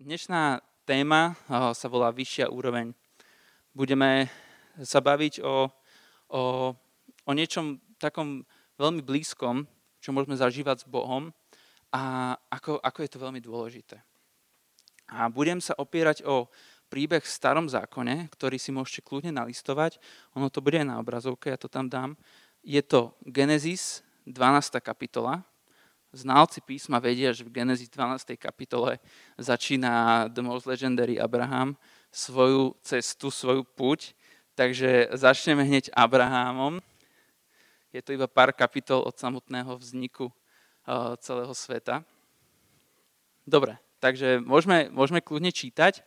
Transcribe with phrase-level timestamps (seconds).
[0.00, 1.36] Dnešná téma
[1.76, 2.96] sa volá Vyššia úroveň.
[3.76, 4.32] Budeme
[4.80, 5.68] sa baviť o,
[6.32, 6.42] o,
[7.28, 8.40] o niečom takom
[8.80, 9.68] veľmi blízkom,
[10.00, 11.28] čo môžeme zažívať s Bohom
[11.92, 14.00] a ako, ako je to veľmi dôležité.
[15.12, 16.48] A budem sa opierať o
[16.88, 20.00] príbeh v starom zákone, ktorý si môžete kľudne nalistovať.
[20.32, 22.16] Ono to bude aj na obrazovke, ja to tam dám.
[22.64, 24.80] Je to Genesis, 12.
[24.80, 25.44] kapitola,
[26.10, 28.34] Znalci písma vedia, že v Genesis 12.
[28.34, 28.98] kapitole
[29.38, 31.78] začína The Most Legendary Abraham
[32.10, 34.18] svoju cestu, svoju puť.
[34.58, 36.82] Takže začneme hneď Abrahamom.
[37.94, 42.02] Je to iba pár kapitol od samotného vzniku uh, celého sveta.
[43.46, 46.02] Dobre, takže môžeme, môžeme kľudne čítať.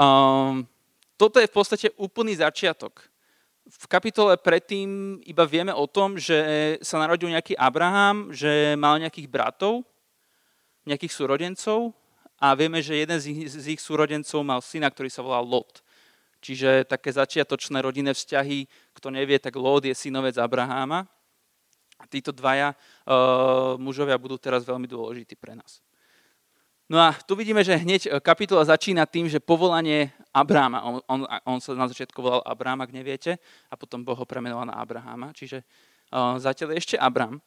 [0.00, 0.64] Um,
[1.20, 3.09] toto je v podstate úplný začiatok
[3.70, 9.30] v kapitole predtým iba vieme o tom, že sa narodil nejaký Abraham, že mal nejakých
[9.30, 9.86] bratov,
[10.82, 11.94] nejakých súrodencov
[12.42, 15.86] a vieme, že jeden z ich, z ich súrodencov mal syna, ktorý sa volal Lot.
[16.40, 18.64] Čiže také začiatočné rodinné vzťahy,
[18.96, 21.06] kto nevie, tak Lot je synovec Abraháma.
[22.00, 25.84] A títo dvaja uh, mužovia budú teraz veľmi dôležití pre nás.
[26.90, 31.62] No a tu vidíme, že hneď kapitola začína tým, že povolanie Abráma, on, on, on
[31.62, 33.38] sa na začiatku volal Abrám, ak neviete,
[33.70, 37.38] a potom Boh ho premenoval na Abraháma, čiže uh, zatiaľ je ešte Abrám.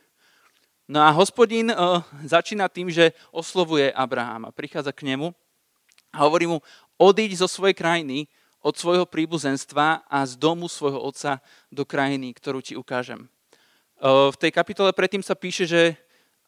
[0.92, 5.36] no a hospodín uh, začína tým, že oslovuje Abraháma, prichádza k nemu
[6.16, 6.64] a hovorí mu,
[6.96, 8.24] odíď zo svojej krajiny,
[8.64, 13.28] od svojho príbuzenstva a z domu svojho otca do krajiny, ktorú ti ukážem.
[14.00, 15.82] Uh, v tej kapitole predtým sa píše, že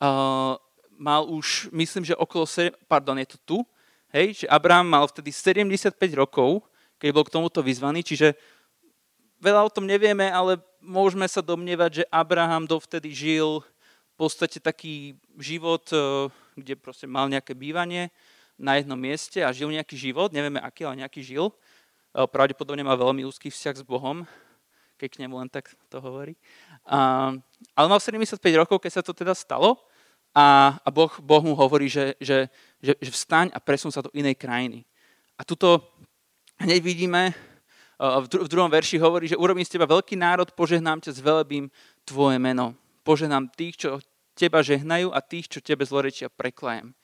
[0.00, 0.56] uh,
[0.98, 2.44] mal už, myslím, že okolo,
[2.91, 3.58] pardon, je to tu,
[4.10, 6.66] hej, že Abraham mal vtedy 75 rokov,
[6.98, 8.34] keď bol k tomuto vyzvaný, čiže
[9.38, 15.14] veľa o tom nevieme, ale môžeme sa domnievať, že Abraham dovtedy žil v podstate taký
[15.38, 16.26] život, eh,
[16.58, 18.10] kde proste mal nejaké bývanie
[18.58, 21.54] na jednom mieste a žil nejaký život, nevieme aký, ale nejaký žil.
[21.54, 24.26] Eh, pravdepodobne má veľmi úzky vzťah s Bohom,
[24.98, 26.34] keď k nemu len tak to hovorí.
[26.82, 29.78] Ale mal 75 rokov, keď sa to teda stalo
[30.38, 32.47] a, a boh, boh mu hovorí, že, že,
[32.78, 34.87] že, že vstaň a presun sa do inej krajiny.
[35.34, 35.82] A tuto
[36.62, 37.34] hneď vidíme,
[37.99, 41.66] v, dru- v druhom verši hovorí, že urobím z teba veľký národ, požehnám ťa, zvelebím
[42.06, 42.78] tvoje meno.
[43.03, 43.98] Požehnám tých, čo
[44.38, 46.94] teba žehnajú a tých, čo tebe zlorečia, preklajem.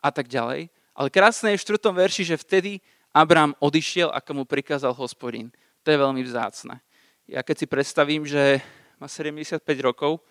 [0.00, 0.72] A tak ďalej.
[0.96, 2.80] Ale krásne je v štvrtom verši, že vtedy
[3.12, 5.52] Abraham odišiel, ako mu prikázal hospodin.
[5.84, 6.80] To je veľmi vzácne.
[7.28, 8.64] Ja keď si predstavím, že
[8.96, 10.24] má 75 rokov,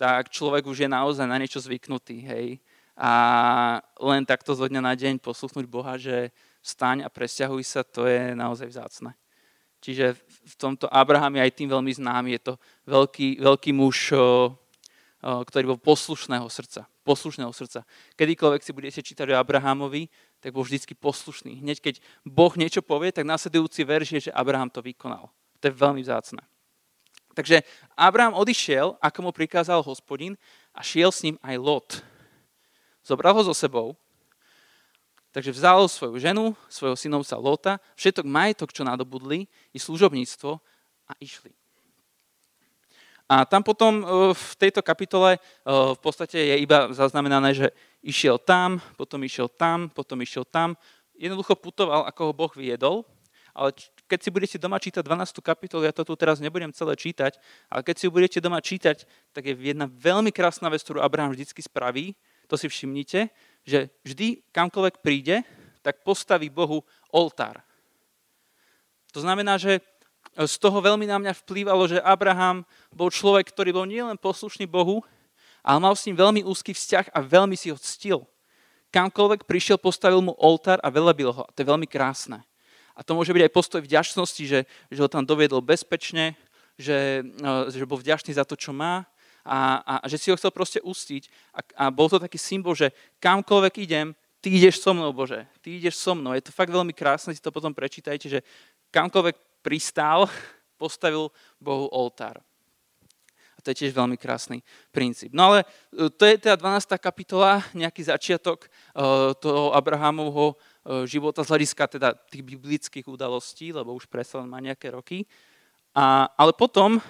[0.00, 2.56] tak človek už je naozaj na niečo zvyknutý, hej.
[2.96, 3.12] A
[4.00, 6.32] len takto zo dňa na deň posluchnúť Boha, že
[6.64, 9.12] staň a presťahuj sa, to je naozaj vzácne.
[9.84, 12.36] Čiže v tomto Abraham je aj tým veľmi známy.
[12.36, 14.12] Je to veľký, veľký muž,
[15.20, 16.84] ktorý bol poslušného srdca.
[17.04, 17.88] Poslušného srdca.
[18.16, 20.08] Kedykoľvek si budete čítať o Abrahamovi,
[20.40, 21.64] tak bol vždy poslušný.
[21.64, 21.94] Hneď keď
[22.24, 25.32] Boh niečo povie, tak následujúci verš je, že Abraham to vykonal.
[25.60, 26.44] To je veľmi vzácne.
[27.34, 27.62] Takže
[27.94, 30.34] Abraham odišiel, ako mu prikázal hospodin,
[30.74, 31.88] a šiel s ním aj Lot.
[33.02, 33.98] Zobral ho so sebou,
[35.34, 40.58] takže vzal svoju ženu, svojho synovca Lota, všetok majetok, čo nadobudli, i služobníctvo
[41.06, 41.54] a išli.
[43.30, 44.04] A tam potom e,
[44.34, 47.66] v tejto kapitole e, v podstate je iba zaznamenané, že
[48.02, 50.74] išiel tam, potom išiel tam, potom išiel tam.
[51.14, 53.06] Jednoducho putoval, ako ho Boh viedol,
[53.60, 53.76] ale
[54.08, 55.44] keď si budete doma čítať 12.
[55.44, 57.36] kapitolu, ja to tu teraz nebudem celé čítať,
[57.68, 59.04] ale keď si ju budete doma čítať,
[59.36, 62.16] tak je jedna veľmi krásna vec, ktorú Abraham vždycky spraví,
[62.48, 63.28] to si všimnite,
[63.68, 65.44] že vždy kamkoľvek príde,
[65.84, 66.80] tak postaví Bohu
[67.12, 67.60] oltár.
[69.12, 69.84] To znamená, že
[70.34, 75.04] z toho veľmi na mňa vplývalo, že Abraham bol človek, ktorý bol nielen poslušný Bohu,
[75.60, 78.24] ale mal s ním veľmi úzky vzťah a veľmi si ho ctil.
[78.90, 81.44] Kamkoľvek prišiel, postavil mu oltár a velebil ho.
[81.44, 82.42] A to je veľmi krásne.
[83.00, 86.36] A to môže byť aj postoj vďačnosti, že, že ho tam doviedol bezpečne,
[86.76, 89.08] že, eh, že bol vďačný za to, čo má
[89.40, 91.22] a, a že si ho chcel proste ustiť.
[91.56, 92.92] A, a bol to taký symbol, že
[93.24, 94.12] kamkoľvek idem,
[94.44, 96.36] ty ideš so mnou, Bože, ty ideš so mnou.
[96.36, 98.40] Je to fakt veľmi krásne, si to potom prečítajte, že
[98.92, 100.28] kamkoľvek pristál,
[100.82, 102.40] postavil Bohu oltár.
[103.56, 105.32] A to je tiež veľmi krásny princíp.
[105.32, 107.00] No ale eh, to je teda 12.
[107.00, 110.56] kapitola, nejaký začiatok uh, toho Abrahamovho
[111.04, 115.28] života z hľadiska teda tých biblických udalostí, lebo už predsa má nejaké roky.
[115.92, 117.02] A, ale potom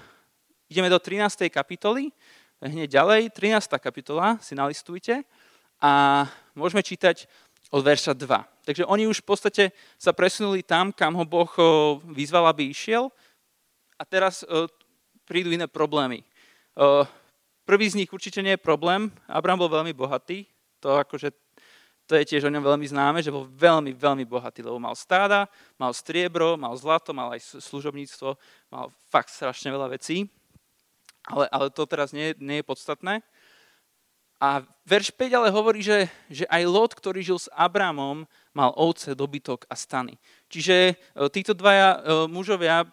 [0.67, 1.47] ideme do 13.
[1.51, 2.11] kapitoly,
[2.63, 3.71] hneď ďalej, 13.
[3.79, 5.23] kapitola, si nalistujte
[5.81, 6.25] a
[6.59, 7.31] môžeme čítať
[7.71, 8.67] od verša 2.
[8.67, 9.65] Takže oni už v podstate
[9.97, 11.63] sa presunuli tam, kam ho Boh e,
[12.13, 13.09] vyzval, aby išiel
[13.95, 14.67] a teraz e,
[15.25, 16.27] prídu iné problémy.
[17.71, 19.15] Prvý z nich určite nie je problém.
[19.31, 20.43] Abraham bol veľmi bohatý,
[20.83, 21.31] to akože
[22.11, 25.47] to je tiež o ňom veľmi známe, že bol veľmi, veľmi bohatý, lebo mal stáda,
[25.79, 28.35] mal striebro, mal zlato, mal aj služobníctvo,
[28.67, 30.27] mal fakt strašne veľa vecí.
[31.31, 33.23] Ale, ale to teraz nie, nie je podstatné.
[34.43, 38.27] A verš 5 ale hovorí, že, že aj Lot, ktorý žil s Abramom,
[38.59, 40.19] mal ovce, dobytok a stany.
[40.51, 40.95] Čiže e,
[41.31, 42.87] títo dvaja e, mužovia e,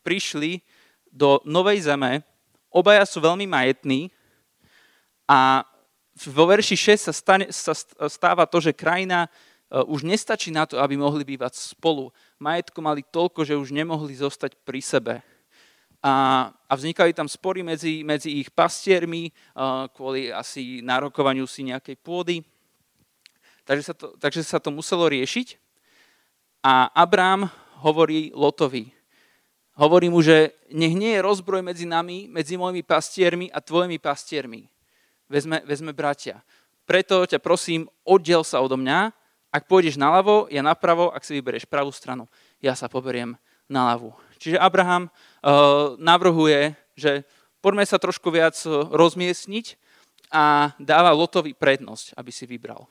[0.00, 0.64] prišli
[1.12, 2.24] do Novej zeme,
[2.72, 4.08] obaja sú veľmi majetní
[5.28, 5.67] a
[6.26, 7.76] vo verši 6 sa, stane, sa
[8.10, 9.30] stáva to, že krajina
[9.68, 12.08] už nestačí na to, aby mohli bývať spolu.
[12.40, 15.14] Majetku mali toľko, že už nemohli zostať pri sebe.
[16.00, 19.34] A, a vznikali tam spory medzi, medzi ich pastiermi
[19.92, 22.40] kvôli asi nárokovaniu si nejakej pôdy.
[23.68, 25.60] Takže sa, to, takže sa to muselo riešiť.
[26.64, 27.52] A Abrám
[27.84, 28.88] hovorí Lotovi.
[29.76, 34.66] Hovorí mu, že nech nie je rozbroj medzi nami, medzi mojimi pastiermi a tvojimi pastiermi.
[35.28, 36.40] Vezme, vezme bratia.
[36.88, 39.12] Preto ťa prosím, oddiel sa odo mňa.
[39.52, 42.28] Ak pôjdeš naľavo, ja napravo, ak si vyberieš pravú stranu,
[42.60, 43.36] ja sa poberiem
[43.68, 44.16] naľavu.
[44.40, 47.28] Čiže Abraham uh, navrhuje, že
[47.60, 48.56] poďme sa trošku viac
[48.92, 49.76] rozmiestniť
[50.32, 52.88] a dáva Lotovi prednosť, aby si vybral.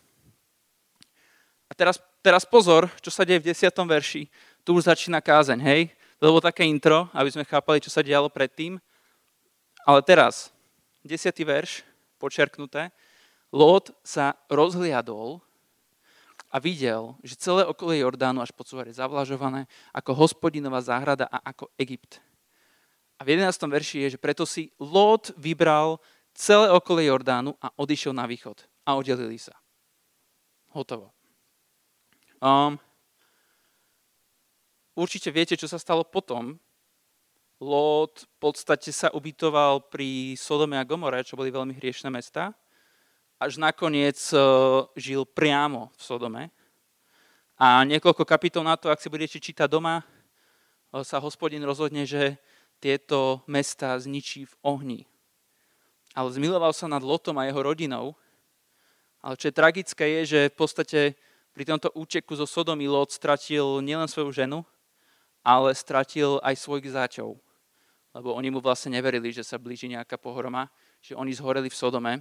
[1.67, 3.69] A teraz, teraz pozor, čo sa deje v 10.
[3.69, 4.23] verši.
[4.61, 5.81] Tu už začína kázeň, hej?
[6.17, 8.81] To také intro, aby sme chápali, čo sa dialo predtým.
[9.85, 10.49] Ale teraz,
[11.05, 11.29] 10.
[11.45, 11.86] verš,
[12.17, 12.91] počerknuté,
[13.55, 15.39] Lót sa rozhliadol
[16.51, 21.71] a videl, že celé okolie Jordánu až po je zavlažované ako hospodinová záhrada a ako
[21.79, 22.19] Egypt.
[23.17, 23.49] A v 11.
[23.71, 25.97] verši je, že preto si Lót vybral
[26.37, 28.61] celé okolie Jordánu a odišiel na východ.
[28.85, 29.57] A oddelili sa.
[30.71, 31.11] Hotovo.
[32.37, 32.77] Um,
[34.93, 36.61] určite viete, čo sa stalo potom.
[37.57, 42.53] Lot v podstate sa ubytoval pri Sodome a Gomore, čo boli veľmi hriešne mesta.
[43.41, 46.43] Až nakoniec uh, žil priamo v Sodome.
[47.57, 52.37] A niekoľko kapitol na to, ak si budete čítať doma, uh, sa hospodin rozhodne, že
[52.77, 55.01] tieto mesta zničí v ohni.
[56.13, 58.13] Ale zmiloval sa nad Lotom a jeho rodinou.
[59.17, 60.99] Ale čo je tragické je, že v podstate
[61.57, 64.61] pri tomto účeku zo Sodomy Lot stratil nielen svoju ženu,
[65.41, 67.46] ale stratil aj svojich záťov.
[68.15, 70.71] Lebo oni mu vlastne neverili, že sa blíži nejaká pohroma,
[71.03, 72.13] že oni zhoreli v Sodome.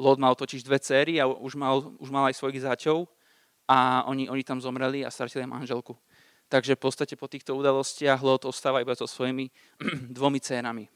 [0.00, 3.04] Lot mal totiž dve céry a už mal, už mal aj svojich záťov
[3.68, 5.94] a oni, oni tam zomreli a stratili manželku.
[6.50, 9.52] Takže v podstate po týchto udalostiach Lot ostáva iba so svojimi
[10.16, 10.88] dvomi cénami.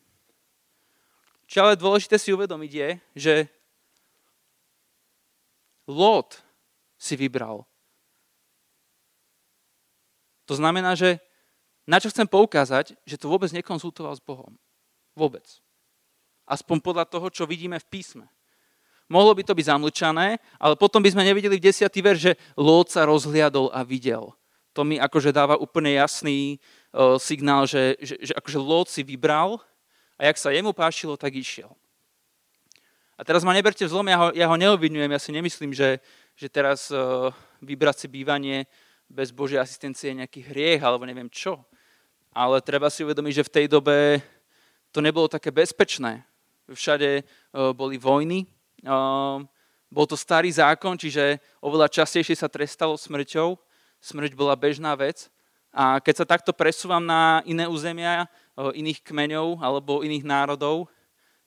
[1.44, 3.34] Čo ale dôležité si uvedomiť je, že
[5.84, 6.40] Lot
[6.96, 7.68] si vybral.
[10.48, 11.20] To znamená, že
[11.84, 14.56] na čo chcem poukázať, že to vôbec nekonzultoval s Bohom.
[15.12, 15.44] Vôbec.
[16.48, 18.26] Aspoň podľa toho, čo vidíme v písme.
[19.08, 21.92] Mohlo by to byť zamlčané, ale potom by sme nevideli v 10.
[22.00, 24.32] ver, že Lód sa rozhliadol a videl.
[24.72, 26.56] To mi akože dáva úplne jasný
[26.90, 29.60] uh, signál, že, že, že akože Lód si vybral
[30.16, 31.68] a jak sa jemu pášilo, tak išiel.
[33.14, 36.02] A teraz ma neberte v zlom, ja ho, ja ho neobvinujem, ja si nemyslím, že,
[36.34, 37.30] že teraz uh,
[37.62, 38.66] vybrať si bývanie
[39.06, 41.62] bez Božej asistencie je nejaký hriech alebo neviem čo.
[42.34, 44.18] Ale treba si uvedomiť, že v tej dobe
[44.90, 46.26] to nebolo také bezpečné.
[46.66, 48.42] Všade uh, boli vojny,
[48.82, 49.38] uh,
[49.94, 53.54] bol to starý zákon, čiže oveľa častejšie sa trestalo smrťou.
[54.02, 55.30] Smrť bola bežná vec.
[55.70, 60.86] A keď sa takto presúvam na iné územia, iných kmeňov alebo iných národov,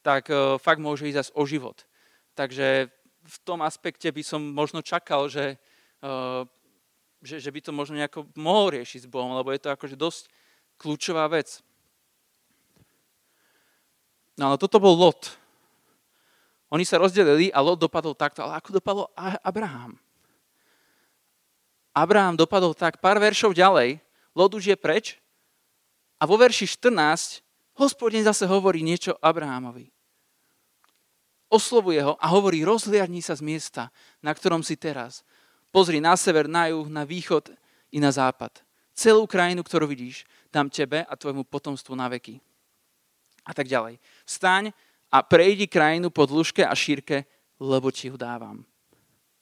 [0.04, 0.28] tak
[0.60, 1.88] fakt môže ísť o život.
[2.36, 2.92] Takže
[3.24, 5.56] v tom aspekte by som možno čakal, že,
[7.24, 10.28] že, že by to možno nejako mohol riešiť s Bohom, lebo je to akože dosť
[10.78, 11.60] kľúčová vec.
[14.38, 15.34] No ale toto bol Lot.
[16.70, 18.46] Oni sa rozdelili a Lot dopadol takto.
[18.46, 19.06] Ale ako dopadol
[19.42, 19.98] Abraham?
[21.98, 23.98] Abraham dopadol tak pár veršov ďalej.
[24.38, 25.18] Lot už je preč.
[26.22, 27.42] A vo verši 14
[27.78, 29.90] hospodin zase hovorí niečo Abrahamovi
[31.48, 33.84] oslovuje ho a hovorí, rozhliadni sa z miesta,
[34.20, 35.24] na ktorom si teraz.
[35.72, 37.52] Pozri na sever, na juh, na východ
[37.92, 38.64] i na západ.
[38.98, 42.42] Celú krajinu, ktorú vidíš, dám tebe a tvojmu potomstvu na veky.
[43.46, 44.02] A tak ďalej.
[44.26, 44.74] Vstaň
[45.14, 47.30] a prejdi krajinu po dĺžke a šírke,
[47.62, 48.66] lebo ti ju dávam.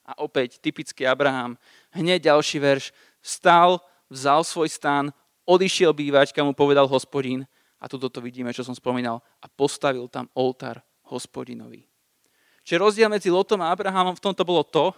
[0.06, 1.58] A opäť, typický Abraham,
[1.96, 2.94] hneď ďalší verš,
[3.24, 3.82] vstal,
[4.12, 5.10] vzal svoj stán,
[5.48, 7.48] odišiel bývať, kam mu povedal hospodín,
[7.82, 11.86] a tu to vidíme, čo som spomínal, a postavil tam oltár hospodinovi.
[12.66, 14.94] Čiže rozdiel medzi Lotom a Abrahamom v tomto bolo to,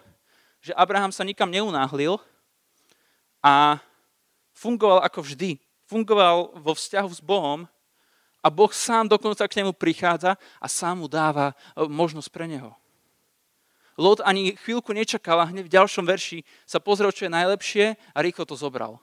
[0.59, 2.19] že Abraham sa nikam neunáhlil
[3.43, 3.79] a
[4.55, 5.59] fungoval ako vždy.
[5.87, 7.63] Fungoval vo vzťahu s Bohom
[8.43, 12.75] a Boh sám dokonca k nemu prichádza a sám mu dáva e, možnosť pre neho.
[13.97, 18.17] Lot ani chvíľku nečakal a hneď v ďalšom verši sa pozrel, čo je najlepšie a
[18.21, 19.01] rýchlo to zobral.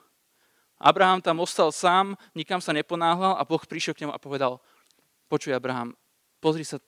[0.79, 4.63] Abraham tam ostal sám, nikam sa neponáhľal a Boh prišiel k nemu a povedal,
[5.27, 5.91] počuj Abraham,
[6.39, 6.79] pozri sa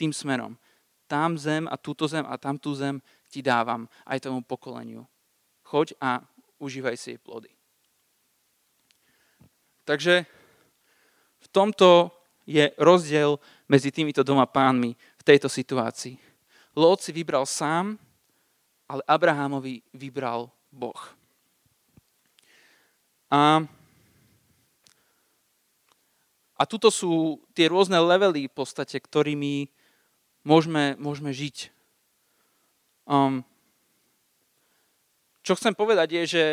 [0.00, 0.56] tým smerom.
[1.04, 5.04] Tam zem a túto zem a tamtú zem ti dávam aj tomu pokoleniu.
[5.66, 6.24] Choď a
[6.56, 7.52] užívaj si jej plody.
[9.82, 10.26] Takže
[11.42, 12.14] v tomto
[12.46, 16.18] je rozdiel medzi týmito dvoma pánmi v tejto situácii.
[16.78, 17.98] Lot si vybral sám,
[18.88, 21.00] ale Abrahamovi vybral Boh.
[23.32, 23.64] A,
[26.56, 29.72] a tuto sú tie rôzne levely v podstate, ktorými
[30.44, 31.72] môžeme, môžeme žiť.
[33.08, 33.40] Um,
[35.42, 36.44] čo chcem povedať je, že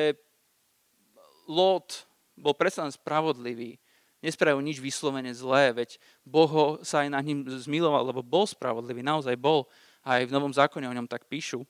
[1.45, 2.08] Lot
[2.39, 3.77] bol predsa spravodlivý.
[4.19, 5.95] Nespravil nič vyslovene zlé, veď
[6.27, 9.67] Boh sa aj na ním zmiloval, lebo bol spravodlivý, naozaj bol
[10.03, 11.63] aj v Novom zákone o ňom tak píšu.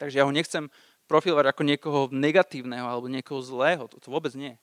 [0.00, 0.72] Takže ja ho nechcem
[1.04, 4.56] profilovať ako niekoho negatívneho alebo niekoho zlého, to, to vôbec nie.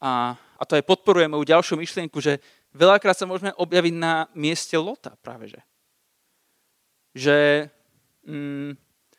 [0.00, 2.40] A, a to aj podporuje moju ďalšiu myšlienku, že
[2.72, 5.60] veľakrát sa môžeme objaviť na mieste Lota práve že.
[7.12, 7.36] Že
[8.24, 8.70] mm,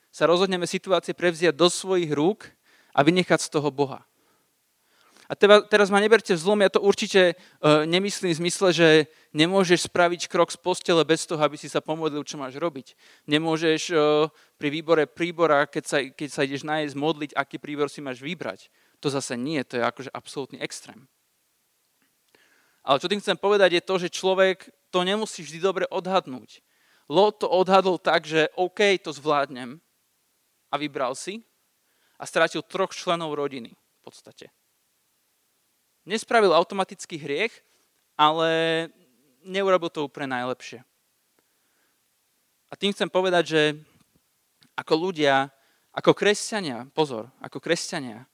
[0.10, 2.50] sa rozhodneme situácie prevziať do svojich rúk
[2.96, 4.09] a vynechať z toho Boha.
[5.30, 8.90] A teba, teraz ma neberte v zlom, ja to určite uh, nemyslím v zmysle, že
[9.30, 12.98] nemôžeš spraviť krok z postele bez toho, aby si sa pomodlil, čo máš robiť.
[13.30, 14.26] Nemôžeš uh,
[14.58, 18.74] pri výbore príbora, keď sa, keď sa ideš nájsť, modliť, aký príbor si máš vybrať.
[19.06, 21.06] To zase nie, to je akože absolútny extrém.
[22.82, 26.66] Ale čo tým chcem povedať je to, že človek to nemusí vždy dobre odhadnúť.
[27.06, 29.78] Lot to odhadol tak, že OK, to zvládnem
[30.74, 31.46] a vybral si
[32.18, 34.50] a strátil troch členov rodiny v podstate
[36.10, 37.54] nespravil automatický hriech,
[38.18, 38.50] ale
[39.46, 40.82] neurobil to úplne najlepšie.
[42.70, 43.62] A tým chcem povedať, že
[44.74, 45.54] ako ľudia,
[45.94, 48.26] ako kresťania, pozor, ako kresťania,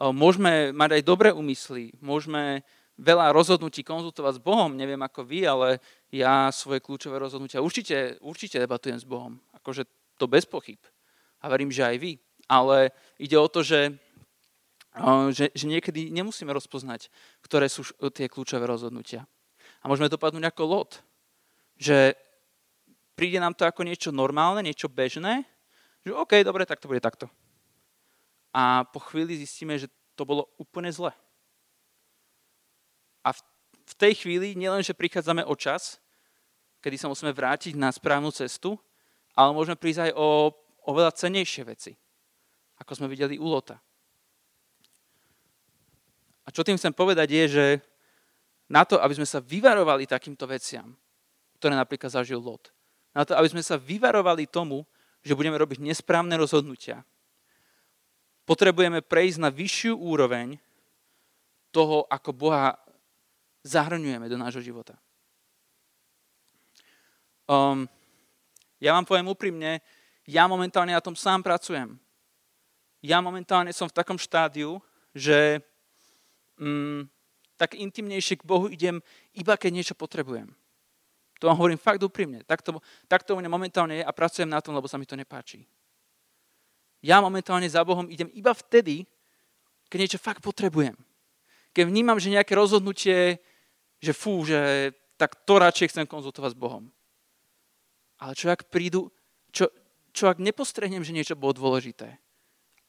[0.00, 2.66] môžeme mať aj dobré úmysly, môžeme
[3.00, 5.68] veľa rozhodnutí konzultovať s Bohom, neviem ako vy, ale
[6.12, 9.40] ja svoje kľúčové rozhodnutia určite, určite debatujem s Bohom.
[9.56, 9.88] Akože
[10.20, 10.80] to bez pochyb.
[11.40, 12.20] A verím, že aj vy.
[12.44, 13.96] Ale ide o to, že
[15.30, 17.08] že, že niekedy nemusíme rozpoznať,
[17.46, 19.26] ktoré sú tie kľúčové rozhodnutia.
[19.80, 20.90] A môžeme dopadnúť ako lot.
[21.80, 22.18] Že
[23.14, 25.46] príde nám to ako niečo normálne, niečo bežné,
[26.00, 27.28] že OK, dobre, tak to bude takto.
[28.50, 31.12] A po chvíli zistíme, že to bolo úplne zle.
[33.20, 33.40] A v,
[33.84, 36.00] v tej chvíli nielen, že prichádzame o čas,
[36.80, 38.80] kedy sa musíme vrátiť na správnu cestu,
[39.36, 40.50] ale môžeme prísť aj o
[40.88, 41.92] oveľa cenejšie veci,
[42.80, 43.76] ako sme videli u Lota.
[46.44, 47.66] A čo tým chcem povedať je, že
[48.70, 50.94] na to, aby sme sa vyvarovali takýmto veciam,
[51.58, 52.70] ktoré napríklad zažil Lot,
[53.10, 54.86] na to, aby sme sa vyvarovali tomu,
[55.20, 57.02] že budeme robiť nesprávne rozhodnutia,
[58.48, 60.56] potrebujeme prejsť na vyššiu úroveň
[61.70, 62.78] toho, ako Boha
[63.62, 64.96] zahrňujeme do nášho života.
[67.50, 67.90] Um,
[68.78, 69.82] ja vám poviem úprimne,
[70.24, 71.98] ja momentálne na tom sám pracujem.
[73.02, 74.78] Ja momentálne som v takom štádiu,
[75.10, 75.60] že
[76.60, 77.08] mm,
[77.56, 79.00] tak intimnejšie k Bohu idem,
[79.36, 80.52] iba keď niečo potrebujem.
[81.40, 82.44] To vám hovorím fakt úprimne.
[82.44, 85.08] Tak to, tak to u mňa momentálne je a pracujem na tom, lebo sa mi
[85.08, 85.64] to nepáči.
[87.00, 89.08] Ja momentálne za Bohom idem iba vtedy,
[89.88, 90.92] keď niečo fakt potrebujem.
[91.72, 93.40] Keď vnímam, že nejaké rozhodnutie,
[94.04, 96.92] že fú, že tak to radšej chcem konzultovať s Bohom.
[98.20, 99.08] Ale čo ak prídu,
[99.48, 99.72] čo,
[100.12, 102.20] čo ak nepostrehnem, že niečo bolo dôležité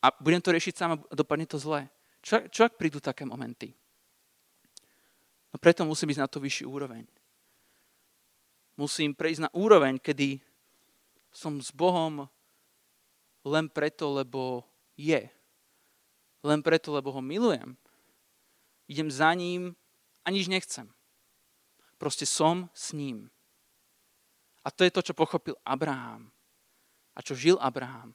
[0.01, 1.87] a budem to riešiť sám a dopadne to zle.
[2.21, 3.73] Čo, čo ak prídu také momenty?
[5.51, 7.03] No preto musím ísť na to vyšší úroveň.
[8.79, 10.39] Musím prejsť na úroveň, kedy
[11.33, 12.29] som s Bohom
[13.41, 14.63] len preto, lebo
[14.95, 15.27] je.
[16.41, 17.73] Len preto, lebo ho milujem.
[18.85, 19.75] Idem za ním
[20.25, 20.89] a nič nechcem.
[21.97, 23.29] Proste som s ním.
[24.61, 26.29] A to je to, čo pochopil Abraham.
[27.17, 28.13] A čo žil Abraham.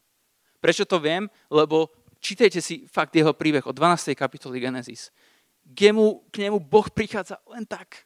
[0.63, 1.27] Prečo to viem?
[1.51, 1.91] Lebo
[2.27, 4.19] Čítajte si fakt jeho príbeh od 12.
[4.19, 5.15] kapitoly Genesis.
[5.63, 8.03] Gemu, k nemu Boh prichádza len tak.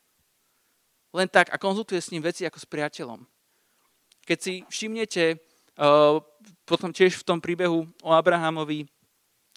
[1.17, 3.25] Len tak a konzultuje s ním veci ako s priateľom.
[4.29, 5.41] Keď si všimnete,
[5.81, 6.21] uh,
[6.69, 8.85] potom tiež v tom príbehu o Abrahamovi,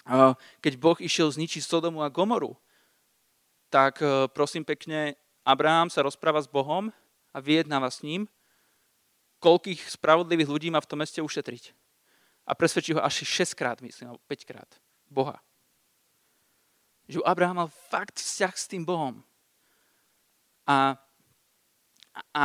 [0.08, 0.32] uh,
[0.64, 2.56] keď Boh išiel zničiť Sodomu a Gomoru,
[3.68, 6.88] tak uh, prosím pekne, Abraham sa rozpráva s Bohom
[7.36, 8.32] a vyjednáva s ním,
[9.44, 11.83] koľkých spravodlivých ľudí má v tom meste ušetriť
[12.44, 14.70] a presvedčí ho až 6 krát, myslím, alebo 5 krát.
[15.08, 15.40] Boha.
[17.08, 19.24] Že Abraham mal fakt vzťah s tým Bohom.
[20.64, 20.96] A,
[22.32, 22.44] a,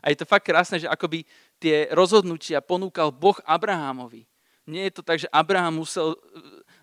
[0.00, 1.28] a je to fakt krásne, že akoby
[1.60, 4.24] tie rozhodnutia ponúkal Boh Abrahamovi.
[4.62, 6.18] Nie je to tak, že Abraham musel e,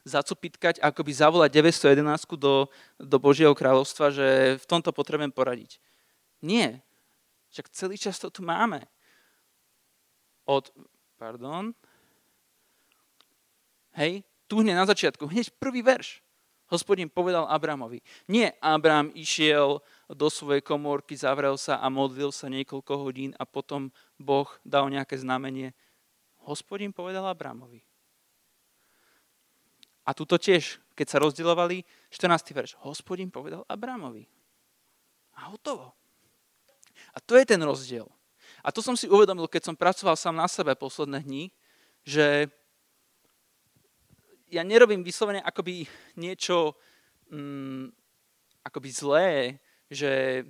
[0.03, 2.67] zacupitkať, ako by zavolať 911 do,
[2.99, 4.27] do Božieho kráľovstva, že
[4.59, 5.79] v tomto potrebujem poradiť.
[6.43, 6.83] Nie.
[7.55, 8.83] Však celý čas to tu máme.
[10.43, 10.67] Od,
[11.15, 11.71] pardon,
[13.99, 16.23] hej, tu hneď na začiatku, hneď prvý verš.
[16.69, 17.99] Hospodin povedal Abramovi.
[18.29, 23.89] Nie Abram išiel do svojej komórky, zavrel sa a modlil sa niekoľko hodín a potom
[24.21, 25.73] Boh dal nejaké znamenie.
[26.45, 27.81] Hospodin povedal Abramovi.
[30.05, 32.53] A tuto tiež, keď sa rozdielovali, 14.
[32.53, 32.71] verš.
[32.85, 34.29] Hospodin povedal Abramovi.
[35.37, 35.93] A hotovo.
[37.13, 38.05] A to je ten rozdiel.
[38.61, 41.43] A to som si uvedomil, keď som pracoval sám na sebe posledné dni,
[42.05, 42.49] že
[44.49, 45.85] ja nerobím vyslovene akoby
[46.17, 46.73] niečo
[47.29, 47.93] mm,
[48.65, 49.29] akoby zlé,
[49.89, 50.45] že,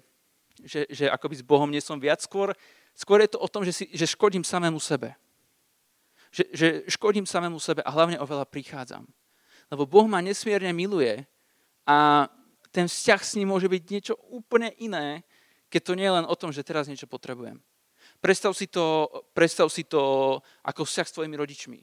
[0.63, 2.23] že, že akoby s Bohom nie som viac.
[2.23, 2.55] Skôr,
[2.95, 5.15] skôr je to o tom, že, si, že škodím samému sebe.
[6.31, 9.07] Že, že škodím samému sebe a hlavne oveľa prichádzam.
[9.69, 11.27] Lebo Boh ma nesmierne miluje
[11.85, 12.27] a
[12.69, 15.25] ten vzťah s ním môže byť niečo úplne iné,
[15.69, 17.61] keď to nie je len o tom, že teraz niečo potrebujem.
[18.19, 21.79] Predstav si to, predstav si to ako vzťah s tvojimi rodičmi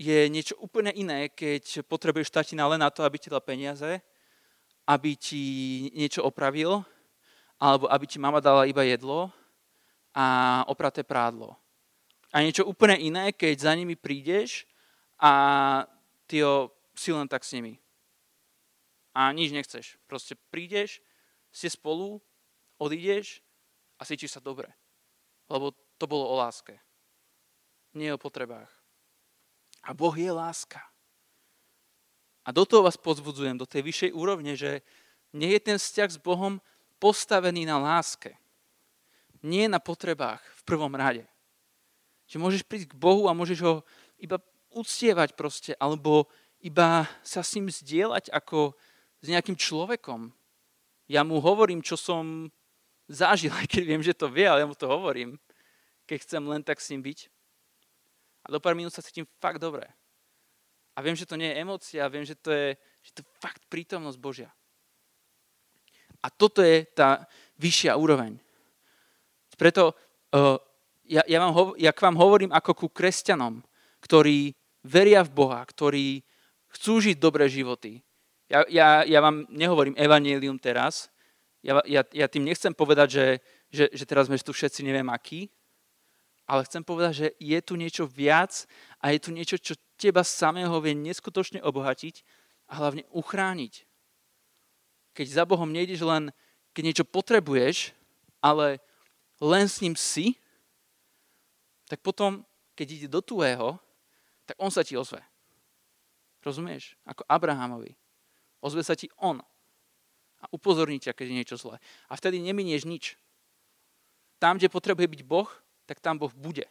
[0.00, 4.00] je niečo úplne iné, keď potrebuješ tatina len na to, aby ti dal peniaze,
[4.88, 5.44] aby ti
[5.92, 6.80] niečo opravil,
[7.60, 9.28] alebo aby ti mama dala iba jedlo
[10.16, 11.52] a opraté prádlo.
[12.32, 14.64] A niečo úplne iné, keď za nimi prídeš
[15.20, 15.84] a
[16.24, 17.76] ty ho si len tak s nimi.
[19.12, 20.00] A nič nechceš.
[20.08, 21.04] Proste prídeš,
[21.52, 22.24] ste spolu,
[22.80, 23.44] odídeš
[24.00, 24.72] a cítiš sa dobre.
[25.52, 26.80] Lebo to bolo o láske.
[27.92, 28.79] Nie o potrebách.
[29.84, 30.80] A Boh je láska.
[32.44, 34.80] A do toho vás pozbudzujem, do tej vyššej úrovne, že
[35.30, 36.58] nie je ten vzťah s Bohom
[36.98, 38.34] postavený na láske.
[39.40, 41.24] Nie na potrebách v prvom rade.
[42.28, 43.74] Že môžeš prísť k Bohu a môžeš ho
[44.20, 44.36] iba
[44.70, 46.28] uctievať proste, alebo
[46.60, 48.76] iba sa s ním zdieľať ako
[49.20, 50.32] s nejakým človekom.
[51.10, 52.52] Ja mu hovorím, čo som
[53.08, 55.40] zažil, aj keď viem, že to vie, ale ja mu to hovorím,
[56.04, 57.18] keď chcem len tak s ním byť.
[58.44, 59.84] A do pár minút sa cítim fakt dobre.
[60.96, 63.62] A viem, že to nie je emócia, viem, že to je, že to je fakt
[63.68, 64.50] prítomnosť Božia.
[66.20, 67.24] A toto je tá
[67.56, 68.36] vyššia úroveň.
[69.56, 69.92] Preto
[70.36, 70.56] uh,
[71.04, 73.60] ja, ja, vám, ja k vám hovorím ako ku kresťanom,
[74.00, 76.24] ktorí veria v Boha, ktorí
[76.72, 78.00] chcú žiť dobré životy.
[78.48, 81.12] Ja, ja, ja vám nehovorím evanílium teraz.
[81.60, 83.26] Ja, ja, ja tým nechcem povedať, že,
[83.68, 85.52] že, že teraz sme tu všetci neviem akí,
[86.50, 88.66] ale chcem povedať, že je tu niečo viac
[88.98, 92.26] a je tu niečo, čo teba samého vie neskutočne obohatiť
[92.66, 93.86] a hlavne uchrániť.
[95.14, 96.34] Keď za Bohom nejdeš len,
[96.74, 97.94] keď niečo potrebuješ,
[98.42, 98.82] ale
[99.38, 100.34] len s ním si,
[101.86, 102.42] tak potom,
[102.74, 103.78] keď ide do tvojho,
[104.42, 105.22] tak on sa ti ozve.
[106.42, 106.98] Rozumieš?
[107.06, 107.94] Ako Abrahamovi.
[108.58, 109.38] Ozve sa ti on.
[110.42, 111.78] A upozorní ťa, keď je niečo zlé.
[112.10, 113.14] A vtedy neminieš nič.
[114.42, 115.46] Tam, kde potrebuje byť Boh,
[115.90, 116.70] tak tam Boh bude.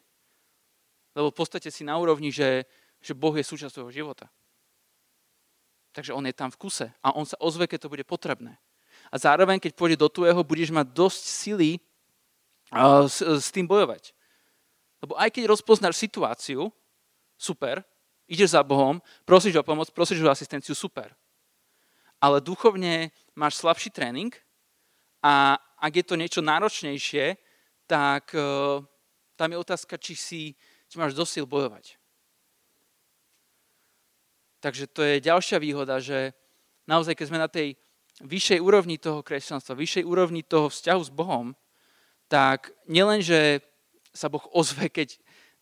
[1.12, 2.64] Lebo v podstate si na úrovni, že,
[3.04, 4.32] že Boh je súčasť svojho života.
[5.92, 8.56] Takže on je tam v kuse a on sa ozve, keď to bude potrebné.
[9.12, 11.72] A zároveň, keď pôjde do tvojho, budeš mať dosť sily
[12.72, 14.16] uh, s, s tým bojovať.
[15.04, 16.72] Lebo aj keď rozpoznáš situáciu,
[17.36, 17.84] super,
[18.24, 21.12] ideš za Bohom, prosíš o pomoc, prosíš o asistenciu, super.
[22.24, 24.32] Ale duchovne máš slabší tréning
[25.20, 27.36] a ak je to niečo náročnejšie,
[27.84, 28.80] tak uh,
[29.40, 30.42] tam je otázka, či, si,
[30.92, 31.96] či máš dosil bojovať.
[34.60, 36.36] Takže to je ďalšia výhoda, že
[36.84, 37.80] naozaj, keď sme na tej
[38.20, 41.56] vyššej úrovni toho kresťanstva, vyššej úrovni toho vzťahu s Bohom,
[42.28, 43.64] tak nielen, že
[44.12, 45.16] sa Boh ozve, keď,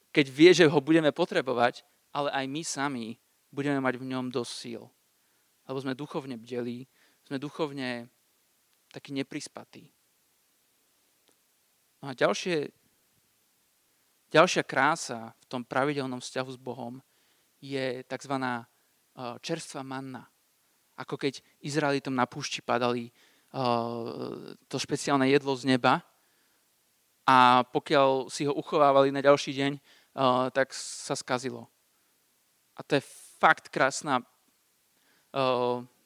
[0.09, 3.07] keď vie, že ho budeme potrebovať, ale aj my sami
[3.53, 4.83] budeme mať v ňom dosť síl.
[5.69, 6.89] Lebo sme duchovne bdeli,
[7.29, 8.09] sme duchovne
[8.89, 9.85] takí neprispatí.
[12.01, 12.73] No a ďalšie
[14.27, 16.99] Ďalšia krása v tom pravidelnom vzťahu s Bohom
[17.63, 18.35] je tzv.
[18.35, 18.63] E,
[19.39, 20.27] čerstvá manna.
[20.99, 23.11] Ako keď Izraelitom na púšti padali e,
[24.67, 26.03] to špeciálne jedlo z neba
[27.23, 29.81] a pokiaľ si ho uchovávali na ďalší deň, e,
[30.51, 31.71] tak sa skazilo.
[32.75, 33.03] A to je
[33.41, 34.21] fakt krásna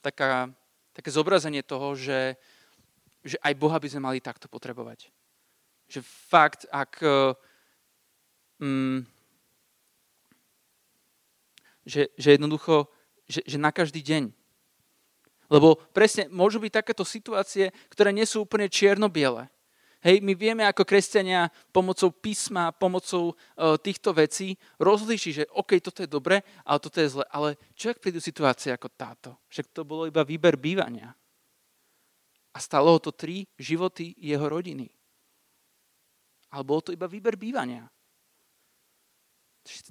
[0.03, 0.51] taká,
[0.91, 2.35] také zobrazenie toho, že,
[3.23, 5.07] že aj Boha by sme mali takto potrebovať.
[5.87, 6.99] Že fakt, ak
[8.61, 9.03] mm,
[11.85, 12.87] že, že jednoducho,
[13.25, 14.29] že, že na každý deň.
[15.51, 19.51] Lebo presne môžu byť takéto situácie, ktoré nie sú úplne čierno-biele.
[20.01, 26.01] Hej, my vieme ako kresťania pomocou písma, pomocou uh, týchto vecí rozlíšiť, že OK, toto
[26.01, 27.25] je dobre, ale toto je zle.
[27.29, 29.29] Ale čo ak prídu situácie ako táto?
[29.53, 31.13] Však to bolo iba výber bývania.
[32.51, 34.89] A stalo ho to tri životy jeho rodiny.
[36.49, 37.85] Ale bolo to iba výber bývania.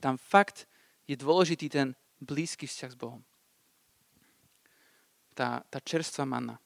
[0.00, 0.66] Tam fakt
[1.06, 3.22] je dôležitý ten blízky vzťah s Bohom.
[5.34, 6.60] Tá, tá čerstvá manna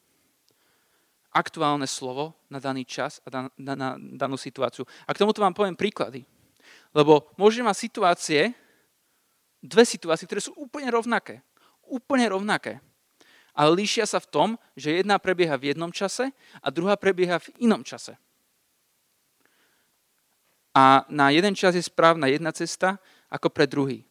[1.35, 4.87] aktuálne slovo na daný čas a dan, na, na danú situáciu.
[5.05, 6.23] A k tomuto vám poviem príklady.
[6.95, 8.41] Lebo môžete mať situácie,
[9.59, 11.43] dve situácie, ktoré sú úplne rovnaké.
[11.91, 12.79] Úplne rovnaké.
[13.51, 16.31] Ale líšia sa v tom, že jedna prebieha v jednom čase
[16.63, 18.15] a druhá prebieha v inom čase.
[20.75, 22.99] A na jeden čas je správna jedna cesta
[23.31, 24.03] ako pre druhý.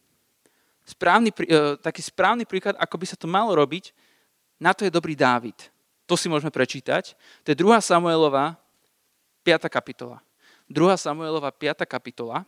[0.84, 3.92] Správny, e, taký správny príklad, ako by sa to malo robiť,
[4.56, 5.56] na to je dobrý Dávid.
[6.08, 7.16] To si môžeme prečítať.
[7.44, 7.80] To je 2.
[7.80, 8.56] Samuelova
[9.44, 9.68] 5.
[9.68, 10.20] kapitola.
[10.68, 10.96] 2.
[10.96, 11.84] Samuelova 5.
[11.84, 12.44] kapitola.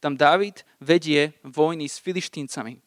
[0.00, 2.80] Tam Dávid vedie vojny s filištíncami.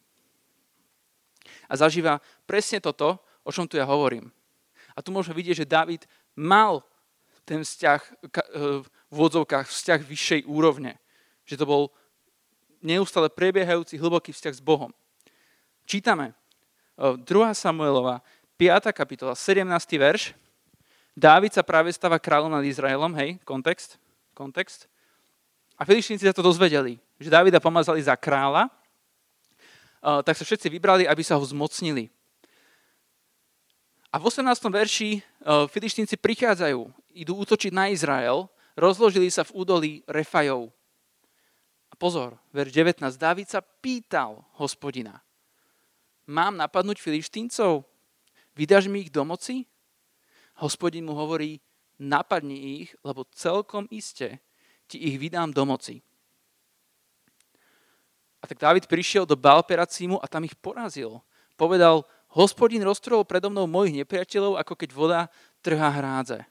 [1.66, 4.30] A zažíva presne toto, o čom tu ja hovorím.
[4.94, 6.82] A tu môžeme vidieť, že Dávid mal
[7.42, 8.10] ten vzťah e,
[9.12, 10.96] v vodzovkách, vzťah vyššej úrovne.
[11.44, 11.82] Že to bol
[12.80, 14.88] neustále prebiehajúci hlboký vzťah s Bohom.
[15.84, 16.32] Čítame
[16.96, 17.20] 2.
[17.20, 18.24] E, Samuelova
[18.56, 18.88] 5.
[18.96, 19.68] kapitola, 17.
[20.00, 20.32] verš.
[21.12, 24.00] Dávid sa práve stáva kráľom nad Izraelom, hej, kontext,
[24.32, 24.88] kontext.
[25.76, 28.72] A filištínci sa to dozvedeli, že Dávida pomazali za kráľa,
[30.00, 32.08] uh, tak sa všetci vybrali, aby sa ho zmocnili.
[34.08, 34.46] A v 18.
[34.72, 36.80] verši uh, filištínci prichádzajú,
[37.12, 40.72] idú útočiť na Izrael, rozložili sa v údolí Refajov.
[41.92, 43.04] A pozor, verš 19.
[43.20, 45.20] Dávid sa pýtal hospodina,
[46.24, 47.84] mám napadnúť filištíncov?
[48.56, 49.68] Vydáš mi ich do moci?
[50.60, 51.60] Hospodin mu hovorí,
[51.96, 54.40] napadni ich, lebo celkom iste
[54.88, 56.04] ti ich vydám do moci.
[58.42, 61.22] A tak Dávid prišiel do Balperacímu a tam ich porazil.
[61.54, 62.02] Povedal,
[62.34, 65.20] hospodin roztrhol predo mnou mojich nepriateľov, ako keď voda
[65.62, 66.42] trhá hrádze.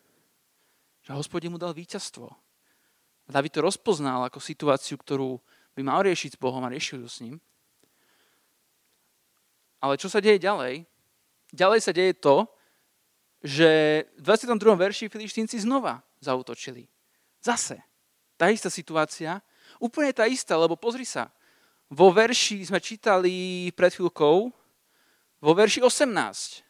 [1.05, 2.27] Že hospodin mu dal víťazstvo.
[2.27, 5.41] A Dávid to rozpoznal ako situáciu, ktorú
[5.73, 7.35] by mal riešiť s Bohom a riešil ju s ním.
[9.81, 10.85] Ale čo sa deje ďalej?
[11.51, 12.47] ďalej sa deje to,
[13.43, 14.55] že v 22.
[14.77, 16.87] verši filištínci znova zautočili.
[17.43, 17.81] Zase.
[18.37, 19.41] Tá istá situácia.
[19.77, 21.29] Úplne tá istá, lebo pozri sa.
[21.91, 24.37] Vo verši sme čítali pred chvíľkou,
[25.41, 26.61] vo verši 18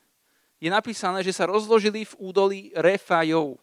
[0.64, 3.60] je napísané, že sa rozložili v údolí Refajov.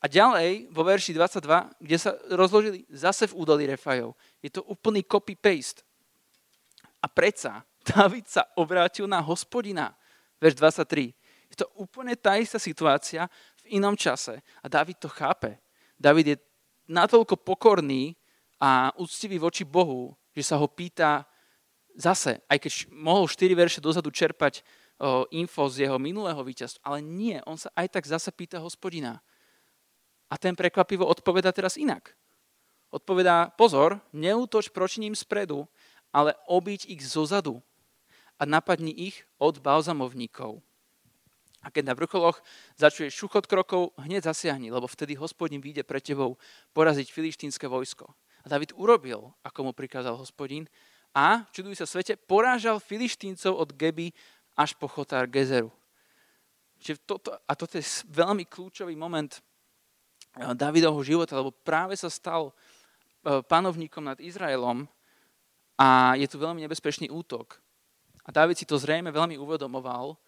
[0.00, 4.12] A ďalej, vo verši 22, kde sa rozložili zase v údolí Refajov.
[4.44, 5.80] Je to úplný copy-paste.
[7.00, 9.96] A predsa David sa obrátil na hospodina.
[10.36, 11.14] Verš 23.
[11.48, 13.30] Je to úplne tá istá situácia
[13.64, 14.42] v inom čase.
[14.60, 15.56] A David to chápe.
[15.96, 16.36] David je
[16.92, 18.14] natoľko pokorný
[18.60, 21.24] a úctivý voči Bohu, že sa ho pýta
[21.96, 27.00] zase, aj keď mohol 4 verše dozadu čerpať o, info z jeho minulého víťazstva, ale
[27.00, 29.24] nie, on sa aj tak zase pýta hospodina.
[30.26, 32.14] A ten prekvapivo odpoveda teraz inak.
[32.90, 35.66] Odpovedá, pozor, neútoč proti ním spredu,
[36.14, 37.62] ale obiť ich zozadu
[38.38, 40.62] a napadni ich od balzamovníkov.
[41.66, 42.38] A keď na vrcholoch
[42.78, 46.38] začuješ šuchot krokov, hneď zasiahni, lebo vtedy hospodin vyjde pre tebou
[46.70, 48.06] poraziť filištínske vojsko.
[48.06, 50.70] A David urobil, ako mu prikázal hospodin,
[51.10, 54.14] a, čuduj sa svete, porážal filištíncov od Geby
[54.54, 55.74] až po chotár Gezeru.
[56.78, 57.84] Čiže toto, a toto je
[58.14, 59.32] veľmi kľúčový moment
[60.36, 64.84] Davidovho života, lebo práve sa stal eh, panovníkom nad Izraelom
[65.80, 67.56] a je tu veľmi nebezpečný útok.
[68.26, 70.18] A Dávid si to zrejme veľmi uvedomoval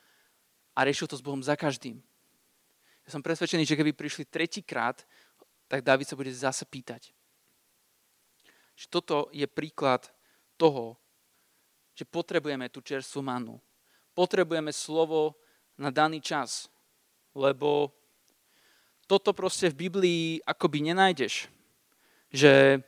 [0.73, 1.99] a riešil to s Bohom za každým.
[3.05, 5.03] Ja som presvedčený, že keby prišli tretíkrát,
[5.67, 7.11] tak Dávid sa bude zase pýtať.
[8.79, 10.07] Že toto je príklad
[10.55, 10.95] toho,
[11.99, 13.59] že potrebujeme tú čerstvú manu.
[14.15, 15.35] Potrebujeme slovo
[15.75, 16.71] na daný čas,
[17.35, 17.91] lebo
[19.09, 21.49] toto proste v Biblii akoby nenájdeš.
[22.29, 22.85] Že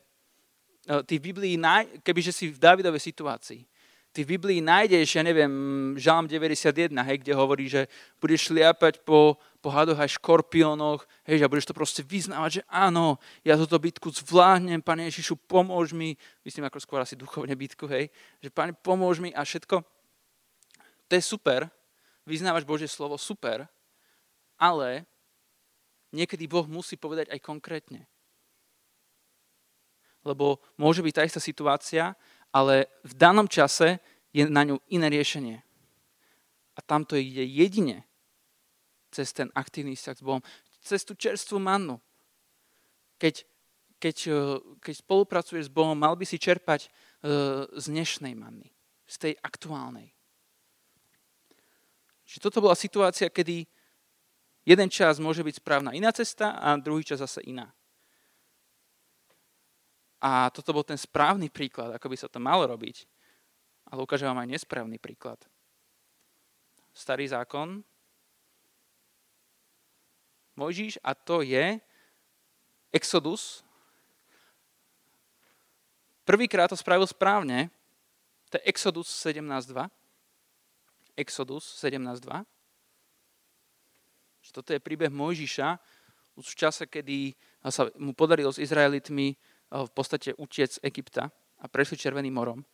[0.85, 1.57] e, ty v Biblii,
[2.05, 3.65] kebyže si v Dávidovej situácii,
[4.13, 5.51] ty v Biblii nájdeš, ja neviem,
[5.97, 7.87] Žalm 91, hej, kde hovorí, že
[8.19, 13.17] budeš šliapať po, po hadoch aj škorpiónoch, hej, a budeš to proste vyznávať, že áno,
[13.41, 18.11] ja túto bitku zvládnem, Pane Ježišu, pomôž mi, myslím ako skôr asi duchovne bitku, hej,
[18.43, 19.79] že Pane, pomôž mi a všetko.
[21.07, 21.71] To je super,
[22.27, 23.63] vyznávaš Božie slovo, super,
[24.59, 25.07] ale
[26.11, 28.07] niekedy Boh musí povedať aj konkrétne.
[30.21, 32.13] Lebo môže byť tá istá situácia,
[32.53, 33.97] ale v danom čase
[34.29, 35.57] je na ňu iné riešenie.
[36.77, 38.05] A tamto ide jedine
[39.11, 40.43] cez ten aktívny vzťah s Bohom,
[40.79, 41.99] cez tú čerstvú mannu.
[43.21, 43.45] keď,
[44.01, 44.41] keď, e,
[44.81, 46.89] keď spolupracuješ s Bohom, mal by si čerpať e,
[47.69, 48.73] z dnešnej manny,
[49.05, 50.09] z tej aktuálnej.
[52.25, 53.69] Že toto bola situácia, kedy
[54.65, 57.69] jeden čas môže byť správna iná cesta a druhý čas zase iná.
[60.21, 63.09] A toto bol ten správny príklad, ako by sa to malo robiť.
[63.89, 65.41] Ale ukážem vám aj nesprávny príklad.
[66.93, 67.81] Starý zákon,
[70.55, 71.79] Mojžiš a to je
[72.93, 73.65] Exodus.
[76.21, 77.73] Prvýkrát to spravil správne,
[78.51, 79.89] to je Exodus 17.2.
[81.17, 82.60] Exodus 17.2.
[84.49, 85.77] Toto je príbeh Mojžiša
[86.33, 87.37] už v čase, kedy
[87.69, 89.37] sa mu podarilo s Izraelitmi eh,
[89.69, 91.29] v podstate utiec z Egypta
[91.61, 92.65] a prešli Červeným morom.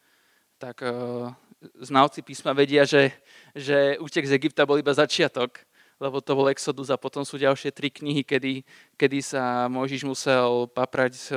[0.58, 1.30] Tak uh,
[1.86, 3.14] znalci písma vedia, že,
[3.54, 5.62] že útek z Egypta bol iba začiatok
[5.98, 8.62] lebo to bol Exodus a potom sú ďalšie tri knihy, kedy,
[8.94, 11.28] kedy sa Mojžiš musel paprať s,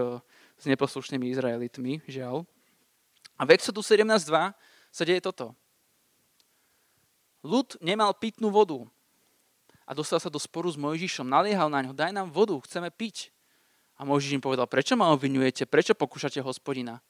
[0.60, 2.44] s neposlušnými Izraelitmi, žiaľ.
[3.40, 4.52] A v Exodus 17.2
[4.92, 5.56] sa deje toto.
[7.40, 8.84] Ľud nemal pitnú vodu
[9.90, 13.34] a dostal sa do sporu s Mojžišom, naliehal na ňo, daj nám vodu, chceme piť.
[13.98, 17.02] A Mojžiš im povedal, prečo ma obvinujete, prečo pokúšate hospodina?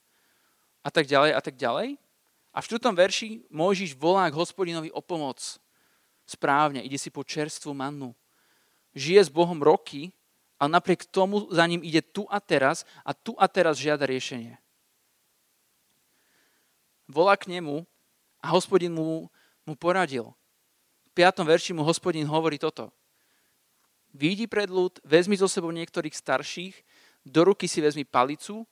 [0.81, 2.01] A tak ďalej, a tak ďalej.
[2.51, 5.61] A v štvrtom verši Mojžiš volá k hospodinovi o pomoc
[6.25, 8.17] správne, ide si po čerstvú mannu.
[8.97, 10.09] Žije s Bohom roky,
[10.57, 14.57] ale napriek tomu za ním ide tu a teraz a tu a teraz žiada riešenie.
[17.05, 17.85] Volá k nemu
[18.41, 19.29] a hospodin mu,
[19.69, 20.33] mu poradil.
[21.21, 21.45] V 5.
[21.45, 22.89] verši mu hospodin hovorí toto.
[24.17, 26.81] Výjdi pred ľud, vezmi zo sebou niektorých starších,
[27.29, 28.65] do ruky si vezmi palicu,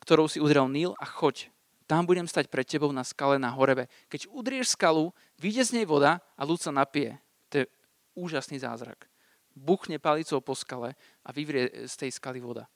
[0.00, 1.52] ktorou si udrel Níl a choď
[1.84, 3.92] tam budem stať pred tebou na skale na horebe.
[4.08, 7.20] Keď udrieš skalu, vyjde z nej voda a ľud sa napije.
[7.52, 7.64] To je
[8.16, 9.04] úžasný zázrak.
[9.52, 12.72] Buchne palicou po skale a vyvrie z tej skaly voda.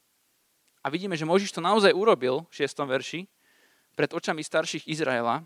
[0.84, 2.84] A vidíme, že Možiš to naozaj urobil v 6.
[2.84, 3.24] verši
[3.96, 5.40] pred očami starších Izraela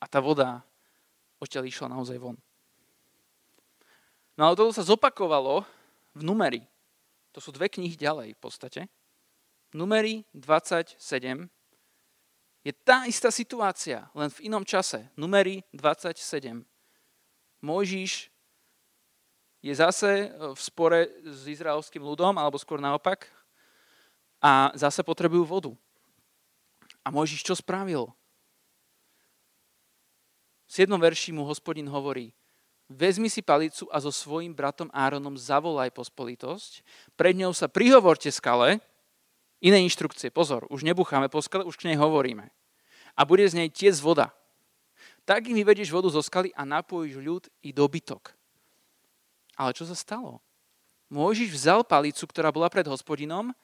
[0.00, 0.64] a tá voda
[1.44, 2.40] odtiaľ išla naozaj von.
[4.34, 5.62] No ale toto sa zopakovalo
[6.14, 6.62] v numeri.
[7.34, 8.80] To sú dve knihy ďalej v podstate.
[9.74, 10.98] Numeri 27
[12.64, 15.12] je tá istá situácia, len v inom čase.
[15.20, 16.64] Numery 27.
[17.60, 18.32] Mojžiš
[19.60, 23.28] je zase v spore s izraelským ľudom, alebo skôr naopak,
[24.40, 25.72] a zase potrebujú vodu.
[27.04, 28.08] A Mojžiš čo spravil?
[30.64, 30.88] V 7.
[30.96, 32.32] verši mu hospodin hovorí,
[32.90, 36.84] vezmi si palicu a so svojím bratom Áronom zavolaj pospolitosť,
[37.16, 38.80] pred ňou sa prihovorte skale,
[39.64, 42.52] Iné inštrukcie, pozor, už nebucháme po skale, už k nej hovoríme.
[43.16, 44.28] A bude z nej tiec voda.
[45.24, 48.36] Tak im vyvedieš vodu zo skaly a napojíš ľud i dobytok.
[49.56, 50.44] Ale čo sa stalo?
[51.08, 53.56] Mojžiš vzal palicu, ktorá bola pred hospodinom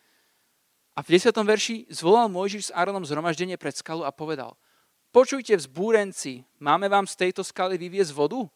[0.97, 1.37] a v 10.
[1.37, 4.57] verši zvolal Mojžiš s Áronom zhromaždenie pred skalu a povedal
[5.13, 8.47] Počujte, vzbúrenci, máme vám z tejto skaly vyviezť vodu?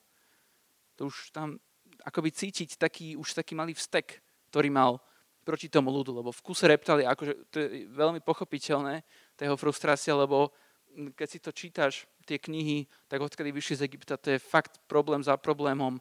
[0.96, 1.59] To už tam
[2.04, 5.00] akoby cítiť taký, už taký malý vstek, ktorý mal
[5.44, 9.04] proti tomu ľudu, lebo v kuse reptali, akože to je veľmi pochopiteľné,
[9.37, 10.48] tá jeho frustrácia, lebo
[10.94, 15.20] keď si to čítaš, tie knihy, tak odkedy vyšli z Egypta, to je fakt problém
[15.20, 16.00] za problémom.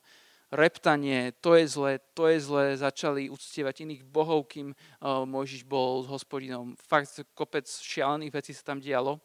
[0.54, 4.72] Reptanie, to je zlé, to je zlé, začali uctievať iných bohov, kým
[5.04, 6.78] Mojžiš bol s hospodinom.
[6.78, 9.20] Fakt kopec šialených vecí sa tam dialo.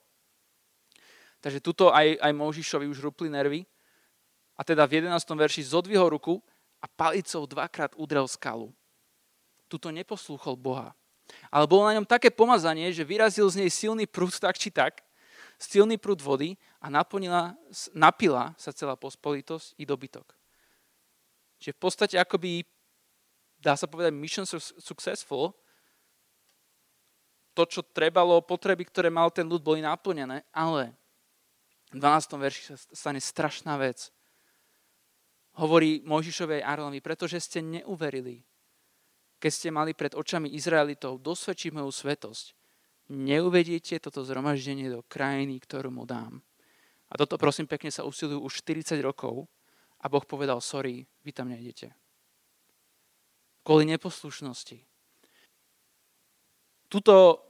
[1.44, 3.62] Takže tuto aj, aj Mojžišovi už rupli nervy.
[4.58, 5.14] A teda v 11.
[5.38, 6.42] verši zodvihol ruku
[6.82, 8.74] a palicou dvakrát udrel skalu
[9.68, 10.96] tuto neposlúchol Boha.
[11.52, 15.04] Ale bolo na ňom také pomazanie, že vyrazil z nej silný prúd tak či tak,
[15.60, 17.52] silný prúd vody a naplnila,
[17.92, 20.24] napila sa celá pospolitosť i dobytok.
[21.60, 22.64] Čiže v podstate akoby,
[23.60, 24.48] dá sa povedať, mission
[24.80, 25.52] successful,
[27.52, 30.94] to, čo trebalo, potreby, ktoré mal ten ľud, boli naplnené, ale
[31.90, 32.38] v 12.
[32.38, 34.14] verši sa stane strašná vec.
[35.58, 38.46] Hovorí Mojžišovej Áronovi, pretože ste neuverili,
[39.42, 42.46] keď ste mali pred očami Izraelitov dosvedčiť moju svetosť,
[43.10, 46.38] neuvediete toto zhromaždenie do krajiny, ktorú mu dám.
[47.08, 49.48] A toto prosím pekne sa usilujú už 40 rokov
[49.98, 51.90] a Boh povedal, sorry, vy tam nejdete.
[53.64, 54.78] Kvôli neposlušnosti.
[56.88, 57.42] Tuto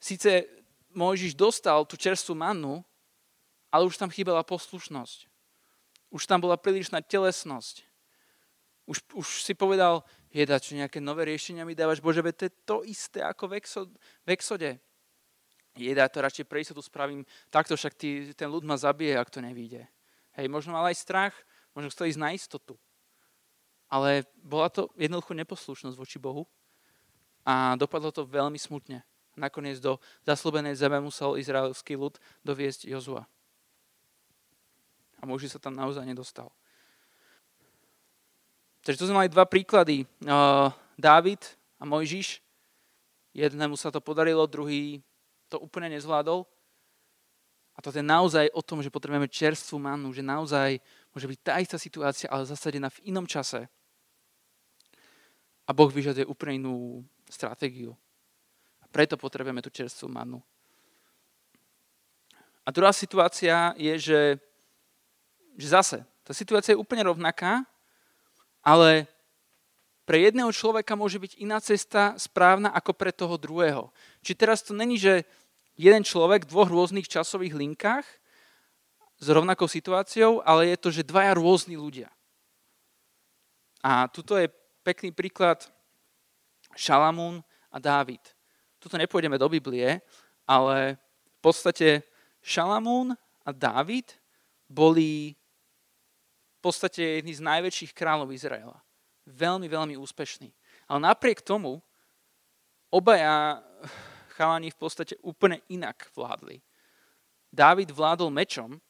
[0.00, 0.46] síce
[0.94, 2.82] Mojžiš dostal tú čerstvú mannu,
[3.70, 5.37] ale už tam chýbala poslušnosť.
[6.08, 7.84] Už tam bola prílišná telesnosť.
[8.88, 10.00] Už, už si povedal,
[10.32, 13.52] je dať čo nejaké nové riešenia mi dávaš, Bože, veď to je to isté ako
[13.52, 13.88] v, exod,
[14.24, 14.70] v exode.
[15.76, 19.28] Je dať to radšej pre istotu spravím takto, však ty, ten ľud ma zabije, ak
[19.28, 19.84] to nevíde.
[20.34, 21.34] Hej, možno mal aj strach,
[21.76, 22.74] možno chcel ísť na istotu.
[23.92, 26.48] Ale bola to jednoducho neposlušnosť voči Bohu.
[27.48, 29.00] a dopadlo to veľmi smutne.
[29.32, 29.96] Nakoniec do
[30.28, 33.24] zaslúbenej zeme musel izraelský ľud doviesť Jozua.
[35.18, 36.48] A muži sa tam naozaj nedostal.
[38.86, 40.06] Takže tu sme mali dva príklady.
[40.96, 41.42] Dávid
[41.76, 42.40] a Mojžiš.
[43.36, 45.04] Jednému sa to podarilo, druhý
[45.52, 46.46] to úplne nezvládol.
[47.76, 50.82] A to je naozaj o tom, že potrebujeme čerstvú mannu, že naozaj
[51.14, 53.70] môže byť tá istá situácia, ale zasadená v inom čase.
[55.62, 57.94] A Boh vyžaduje úplne inú stratégiu.
[58.82, 60.42] A preto potrebujeme tú čerstvú mannu.
[62.66, 64.20] A druhá situácia je, že,
[65.58, 67.66] že zase, tá situácia je úplne rovnaká,
[68.62, 69.10] ale
[70.06, 73.90] pre jedného človeka môže byť iná cesta správna ako pre toho druhého.
[74.24, 75.26] Či teraz to není, že
[75.76, 78.06] jeden človek v dvoch rôznych časových linkách
[79.18, 82.08] s rovnakou situáciou, ale je to, že dvaja rôzni ľudia.
[83.82, 84.50] A tuto je
[84.82, 85.66] pekný príklad
[86.74, 88.22] Šalamún a Dávid.
[88.78, 90.02] Tuto nepôjdeme do Biblie,
[90.46, 90.98] ale
[91.36, 92.06] v podstate
[92.42, 94.14] Šalamún a Dávid
[94.66, 95.37] boli
[96.58, 98.82] v podstate jedni z najväčších kráľov Izraela.
[99.30, 100.50] Veľmi, veľmi úspešní.
[100.90, 101.78] Ale napriek tomu
[102.90, 103.62] obaja
[104.34, 106.58] chalani v podstate úplne inak vládli.
[107.54, 108.82] Dávid vládol mečom,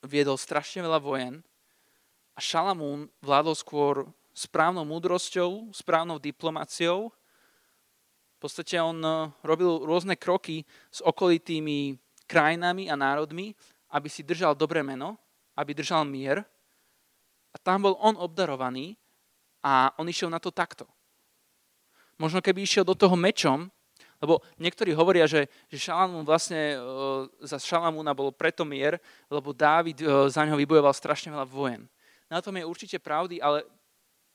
[0.00, 1.44] viedol strašne veľa vojen
[2.32, 3.94] a Šalamún vládol skôr
[4.32, 7.12] správnou múdrosťou, správnou diplomáciou.
[8.36, 13.52] V podstate on eh, robil rôzne kroky s okolitými krajinami a národmi,
[13.92, 15.18] aby si držal dobré meno,
[15.60, 16.40] aby držal mier.
[17.52, 18.96] A tam bol on obdarovaný
[19.60, 20.88] a on išiel na to takto.
[22.16, 23.68] Možno keby išiel do toho mečom,
[24.20, 26.78] lebo niektorí hovoria, že, že Šalamún vlastne, e,
[27.48, 29.00] za Šalamúna bol preto mier,
[29.32, 31.88] lebo Dávid e, za neho vybojoval strašne veľa vojen.
[32.28, 33.64] Na tom je určite pravdy, ale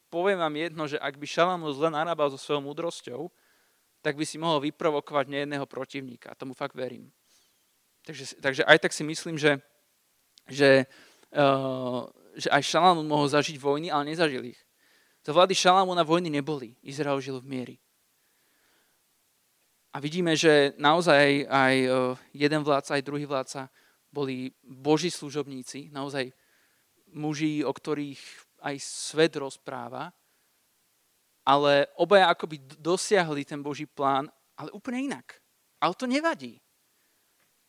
[0.10, 3.30] poviem vám jedno, že ak by Šalamún zle narábal so svojou múdrosťou,
[4.02, 6.34] tak by si mohol vyprovokovať nejedného protivníka.
[6.34, 7.14] Tomu fakt verím.
[8.06, 9.58] Takže, takže aj tak si myslím, že,
[10.50, 10.86] že,
[12.36, 14.60] že aj Šalamún mohol zažiť vojny, ale nezažil ich.
[15.26, 16.78] Za vlády Šalamúna vojny neboli.
[16.86, 17.76] Izrael žil v miery.
[19.96, 21.88] A vidíme, že naozaj aj e,
[22.36, 23.72] jeden vládca, aj druhý vládca
[24.12, 26.36] boli boží služobníci, naozaj
[27.16, 28.20] muži, o ktorých
[28.60, 30.12] aj svet rozpráva,
[31.48, 34.28] ale obaja akoby dosiahli ten boží plán,
[34.60, 35.40] ale úplne inak.
[35.80, 36.60] Ale to nevadí.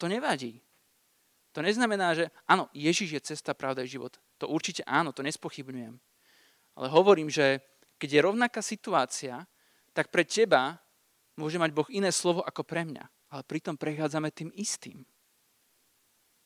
[0.03, 0.66] To nevadí.
[1.57, 4.21] To neznamená, že áno, Ježiš je cesta, pravda a život.
[4.45, 5.97] To určite áno, to nespochybňujem.
[6.77, 7.65] Ale hovorím, že
[7.97, 9.49] keď je rovnaká situácia,
[9.97, 10.77] tak pre teba
[11.41, 15.09] môže mať Boh iné slovo ako pre mňa, ale pritom prechádzame tým istým.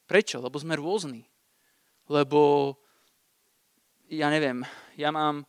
[0.06, 0.38] Prečo?
[0.38, 1.26] Lebo sme rôzni.
[2.06, 2.78] Lebo,
[4.06, 4.62] ja neviem,
[4.94, 5.42] ja mám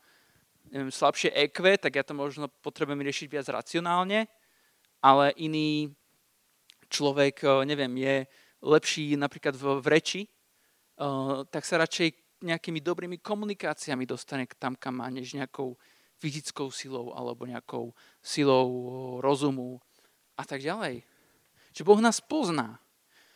[0.73, 4.25] neviem, slabšie EQ, tak ja to možno potrebujem riešiť viac racionálne,
[5.05, 5.93] ale iný
[6.89, 8.15] človek, eh, neviem, je
[8.61, 15.01] lepší napríklad v, v reči, uh, tak sa radšej nejakými dobrými komunikáciami dostane tam, kam
[15.01, 15.77] má, než nejakou
[16.21, 18.69] fyzickou silou alebo nejakou silou
[19.21, 19.81] rozumu
[20.37, 21.01] a tak ďalej.
[21.73, 22.77] Čiže Boh nás pozná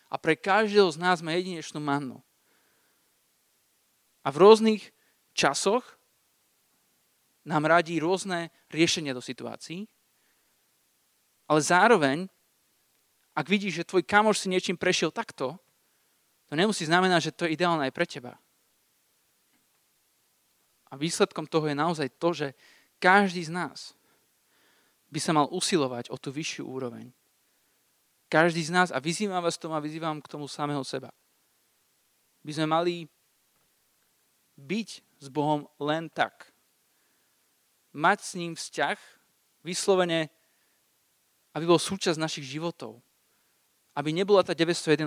[0.10, 2.22] a pre každého z nás má jedinečnú mannu.
[4.26, 4.90] A v rôznych
[5.38, 5.86] časoch
[7.46, 9.86] nám radí rôzne riešenia do situácií,
[11.46, 12.26] ale zároveň,
[13.36, 15.60] ak vidíš, že tvoj kamoš si niečím prešiel takto,
[16.48, 18.40] to nemusí znamenať, že to je ideálne aj pre teba.
[20.88, 22.48] A výsledkom toho je naozaj to, že
[23.04, 23.92] každý z nás
[25.12, 27.12] by sa mal usilovať o tú vyššiu úroveň.
[28.32, 31.12] Každý z nás, a vyzývam vás tomu a vyzývam k tomu samého seba,
[32.46, 32.94] by sme mali
[34.56, 36.54] byť s Bohom len tak.
[37.92, 38.98] Mať s ním vzťah,
[39.66, 40.30] vyslovene,
[41.58, 43.02] aby bol súčasť našich životov.
[43.96, 45.00] Aby nebola tá 911,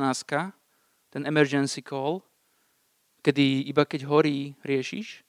[1.12, 2.24] ten emergency call,
[3.20, 5.29] kedy iba keď horí riešiš,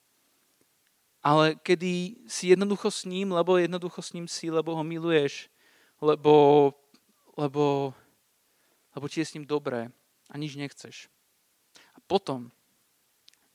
[1.19, 5.51] ale kedy si jednoducho s ním, lebo jednoducho s ním si, lebo ho miluješ,
[5.99, 6.71] lebo,
[7.35, 7.91] lebo,
[8.95, 9.91] lebo ti je s ním dobré
[10.31, 11.12] a nič nechceš.
[11.91, 12.47] A potom,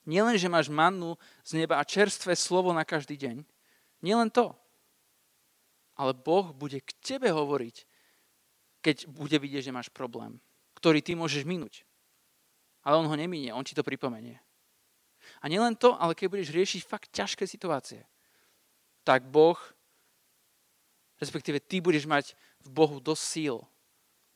[0.04, 3.40] nielen, že máš mannu z neba a čerstvé slovo na každý deň,
[4.04, 4.52] nielen to,
[5.96, 7.88] ale Boh bude k tebe hovoriť,
[8.84, 10.36] keď bude vidieť, že máš problém,
[10.76, 11.88] ktorý ty môžeš minúť.
[12.84, 14.36] Ale on ho neminie, on ti to pripomenie.
[15.40, 18.04] A nielen to, ale keď budeš riešiť fakt ťažké situácie,
[19.08, 19.56] tak Boh,
[21.16, 23.56] respektíve ty budeš mať v Bohu dosť síl,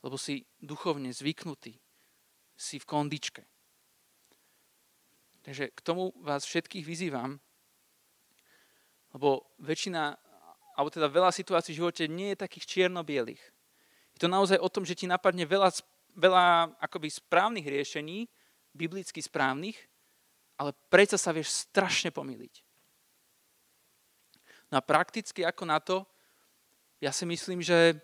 [0.01, 1.77] lebo si duchovne zvyknutý,
[2.57, 3.45] si v kondičke.
[5.45, 7.37] Takže k tomu vás všetkých vyzývam,
[9.13, 10.17] lebo väčšina,
[10.73, 13.41] alebo teda veľa situácií v živote nie je takých čierno-bielých.
[14.19, 15.71] To naozaj o tom, že ti napadne veľa,
[16.15, 18.27] veľa akoby správnych riešení,
[18.75, 19.79] biblicky správnych,
[20.59, 22.61] ale predsa sa vieš strašne pomýliť.
[24.69, 26.03] No a prakticky ako na to,
[26.99, 27.95] ja si myslím, že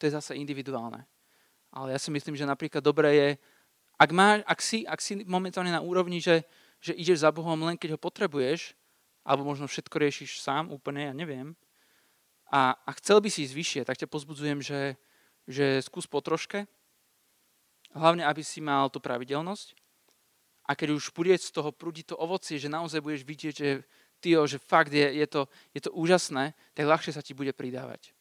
[0.00, 1.04] to je zase individuálne.
[1.70, 3.28] Ale ja si myslím, že napríklad dobré je,
[4.00, 6.42] ak, má, ak, si, ak si momentálne na úrovni, že,
[6.80, 8.72] že ideš za Bohom len keď ho potrebuješ,
[9.22, 11.52] alebo možno všetko riešiš sám úplne, ja neviem,
[12.50, 14.98] a, a chcel by si ísť vyššie, tak ťa pozbudzujem, že,
[15.48, 16.66] že skús po troške,
[17.94, 19.74] hlavne aby si mal tú pravidelnosť
[20.70, 23.68] a keď už bude z toho prúdiť to ovocie, že naozaj budeš vidieť, že
[24.22, 28.14] tyjo, že fakt je, je, to, je to úžasné, tak ľahšie sa ti bude pridávať.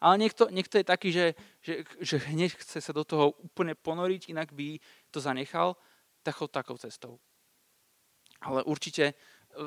[0.00, 1.26] Ale niekto, niekto je taký, že,
[1.60, 4.80] že, že hneď chce sa do toho úplne ponoriť, inak by
[5.12, 5.76] to zanechal,
[6.24, 7.20] tak chod takou cestou.
[8.40, 9.16] Ale určite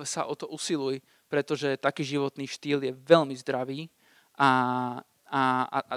[0.05, 3.89] sa o to usiluj, pretože taký životný štýl je veľmi zdravý
[4.37, 4.49] a,
[5.29, 5.95] a, a, a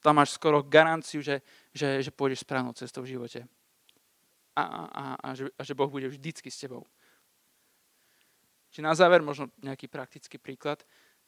[0.00, 1.44] tam máš skoro garanciu, že,
[1.76, 3.44] že, že pôjdeš správnou cestou v živote.
[4.56, 6.88] A, a, a, že, a že Boh bude vždycky s tebou.
[8.72, 10.82] Čiže na záver možno nejaký praktický príklad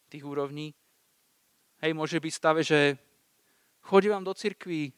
[0.09, 0.73] tých úrovní.
[1.83, 2.97] Hej, môže byť stave, že
[3.83, 4.95] chodím do cirkvi,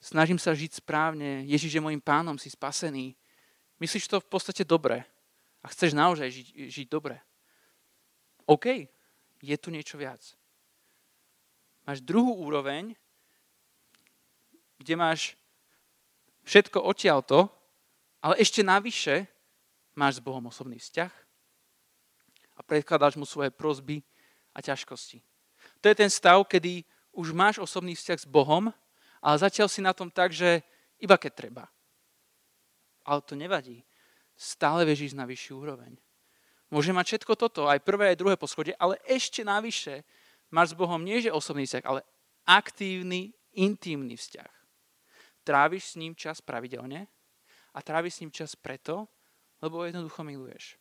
[0.00, 3.12] snažím sa žiť správne, Ježiš je môjim pánom, si spasený.
[3.78, 5.04] Myslíš to v podstate dobre
[5.60, 7.20] a chceš naozaj žiť, žiť dobre.
[8.48, 8.88] OK,
[9.44, 10.20] je tu niečo viac.
[11.84, 12.96] Máš druhú úroveň,
[14.78, 15.38] kde máš
[16.44, 17.48] všetko odtiaľto,
[18.20, 19.28] ale ešte navyše
[19.96, 21.12] máš s Bohom osobný vzťah
[22.54, 24.02] a predkladáš mu svoje prozby
[24.54, 25.22] a ťažkosti.
[25.80, 28.70] To je ten stav, kedy už máš osobný vzťah s Bohom,
[29.24, 30.60] ale zatiaľ si na tom tak, že
[31.00, 31.64] iba keď treba.
[33.04, 33.84] Ale to nevadí.
[34.34, 35.94] Stále vieš ísť na vyššiu úroveň.
[36.72, 40.02] Môže mať všetko toto, aj prvé, aj druhé poschodie, ale ešte navyše
[40.50, 42.00] máš s Bohom nie že osobný vzťah, ale
[42.48, 44.63] aktívny, intimný vzťah.
[45.44, 47.06] Tráviš s ním čas pravidelne
[47.74, 49.06] a tráviš s ním čas preto,
[49.60, 50.80] lebo jednoducho miluješ.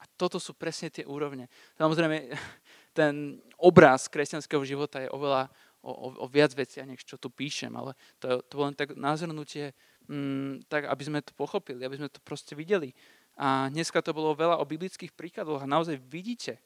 [0.00, 1.48] A toto sú presne tie úrovne.
[1.76, 2.32] Samozrejme,
[2.98, 5.52] ten obraz kresťanského života je oveľa
[5.84, 8.96] o, o, o viac veciach, než čo tu píšem, ale to, to bolo len tak
[8.96, 9.72] názornutie,
[10.08, 12.92] mm, tak aby sme to pochopili, aby sme to proste videli.
[13.40, 16.60] A dneska to bolo veľa o biblických príkladoch a naozaj vidíte,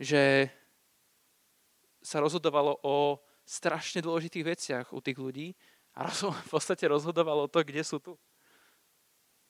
[0.00, 0.50] že
[2.00, 5.58] sa rozhodovalo o strašne dôležitých veciach u tých ľudí
[5.98, 6.06] a
[6.46, 8.14] v podstate rozhodovalo to, kde sú tu.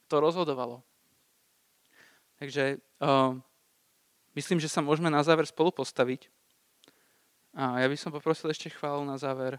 [0.08, 0.80] To rozhodovalo.
[2.40, 3.36] Takže uh,
[4.30, 6.30] Myslím, že sa môžeme na záver spolu postaviť.
[7.50, 9.58] A ja by som poprosil ešte chválu na záver.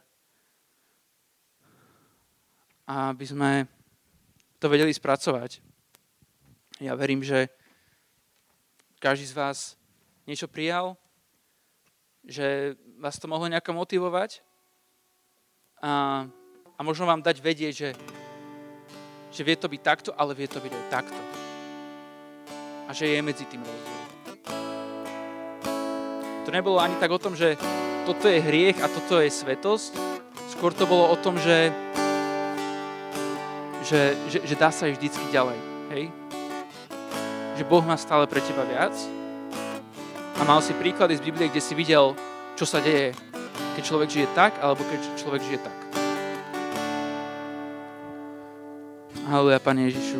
[2.88, 3.52] Aby sme
[4.64, 5.60] to vedeli spracovať.
[6.80, 7.52] Ja verím, že
[9.04, 9.58] každý z vás
[10.24, 10.96] niečo prijal,
[12.26, 14.46] že vás to mohlo nejako motivovať
[15.82, 16.26] a,
[16.78, 17.90] a možno vám dať vedieť, že,
[19.34, 21.22] že vie to byť takto, ale vie to byť aj takto.
[22.86, 24.02] A že je medzi tým rozdiel.
[26.46, 27.58] To nebolo ani tak o tom, že
[28.06, 29.94] toto je hriech a toto je svetosť.
[30.58, 31.70] Skôr to bolo o tom, že,
[33.86, 35.58] že, že, že dá sa aj vždycky ďalej.
[35.94, 36.04] Hej?
[37.62, 39.21] Že Boh má stále pre teba viac.
[40.42, 42.18] A mal si príklady z Biblie, kde si videl,
[42.58, 43.14] čo sa deje,
[43.78, 45.78] keď človek žije tak, alebo keď človek žije tak.
[49.30, 50.18] Halleluja, Pane Ježišu.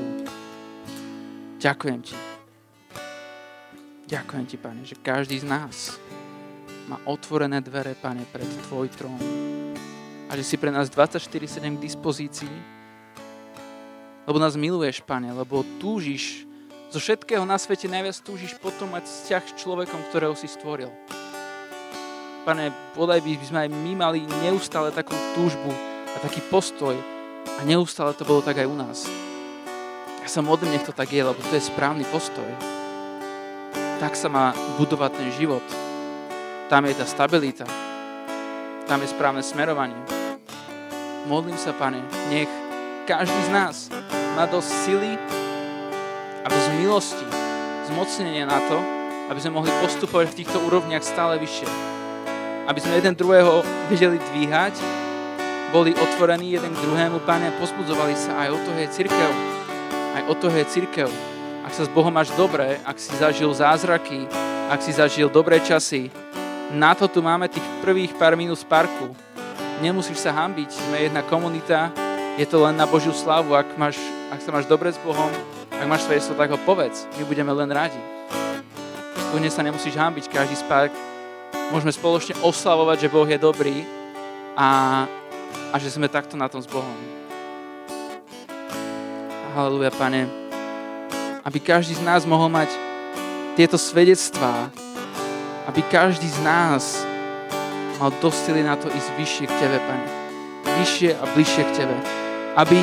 [1.58, 2.14] Ďakujem Ti.
[4.14, 5.98] Ďakujem Ti, Pane, že každý z nás
[6.86, 9.18] má otvorené dvere, Pane, pred Tvoj trón.
[10.30, 12.56] A že si pre nás 24-7 k dispozícii,
[14.30, 16.46] lebo nás miluješ, Pane, lebo túžiš,
[16.92, 20.92] zo všetkého na svete najviac túžiš potom mať vzťah s človekom, ktorého si stvoril.
[22.44, 25.72] Pane, podaj by sme aj my mali neustále takú túžbu
[26.12, 27.00] a taký postoj
[27.48, 29.08] a neustále to bolo tak aj u nás.
[30.20, 32.46] Ja sa modlím, nech to tak je, lebo to je správny postoj.
[34.04, 35.64] Tak sa má budovať ten život.
[36.68, 37.64] Tam je tá stabilita.
[38.84, 39.98] Tam je správne smerovanie.
[41.24, 42.52] Modlím sa, Pane, nech
[43.08, 43.76] každý z nás
[44.36, 45.41] má dosť sily
[46.42, 47.28] a dosť milosti,
[47.92, 48.78] zmocnenie na to,
[49.30, 51.70] aby sme mohli postupovať v týchto úrovniach stále vyššie.
[52.66, 54.76] Aby sme jeden druhého vedeli dvíhať,
[55.72, 58.44] boli otvorení jeden k druhému, Pane, pozbudzovali sa.
[58.44, 59.32] Aj o to je církev.
[60.12, 61.08] Aj o to je církev.
[61.64, 64.28] Ak sa s Bohom máš dobre, ak si zažil zázraky,
[64.68, 66.12] ak si zažil dobré časy,
[66.76, 69.16] na to tu máme tých prvých pár minút z parku.
[69.80, 71.92] Nemusíš sa hambiť, sme jedna komunita,
[72.36, 73.56] je to len na Božiu slavu.
[73.56, 73.96] Ak, máš,
[74.28, 75.32] ak sa máš dobre s Bohom,
[75.82, 77.10] ak máš svedectvo, tak ho povedz.
[77.18, 77.98] My budeme len radi.
[79.34, 80.94] Kľudne sa nemusíš hábiť každý spák.
[81.74, 83.82] Môžeme spoločne oslavovať, že Boh je dobrý
[84.54, 84.70] a,
[85.74, 86.94] a že sme takto na tom s Bohom.
[89.58, 90.30] Halleluja, Pane.
[91.42, 92.70] Aby každý z nás mohol mať
[93.58, 94.70] tieto svedectvá,
[95.66, 97.02] aby každý z nás
[97.98, 100.08] mal dosť na to ísť vyššie k Tebe, Pane.
[100.78, 101.98] Vyššie a bližšie k Tebe.
[102.54, 102.78] Aby,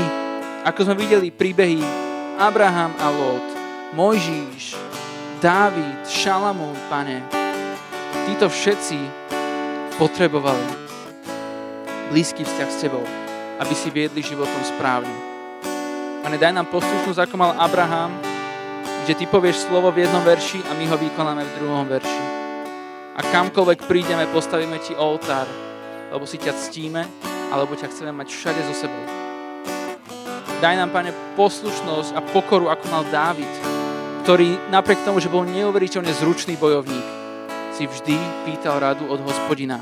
[0.66, 2.07] ako sme videli príbehy
[2.38, 3.46] Abraham a Lot,
[3.98, 4.78] Mojžíš,
[5.42, 7.26] Dávid, Šalamún, Pane,
[8.30, 8.94] títo všetci
[9.98, 10.62] potrebovali
[12.14, 13.02] blízky vzťah s Tebou,
[13.58, 15.10] aby si viedli životom správne.
[16.22, 18.14] Pane, daj nám poslušnosť, ako mal Abraham,
[19.10, 22.22] že Ty povieš slovo v jednom verši a my ho vykonáme v druhom verši.
[23.18, 25.50] A kamkoľvek prídeme, postavíme Ti oltár,
[26.14, 27.02] lebo si ťa ctíme,
[27.50, 29.17] alebo ťa chceme mať všade so sebou.
[30.58, 33.46] Daj nám, Pane, poslušnosť a pokoru, ako mal Dávid,
[34.26, 37.06] ktorý napriek tomu, že bol neuveriteľne zručný bojovník,
[37.78, 39.78] si vždy pýtal radu od hospodina.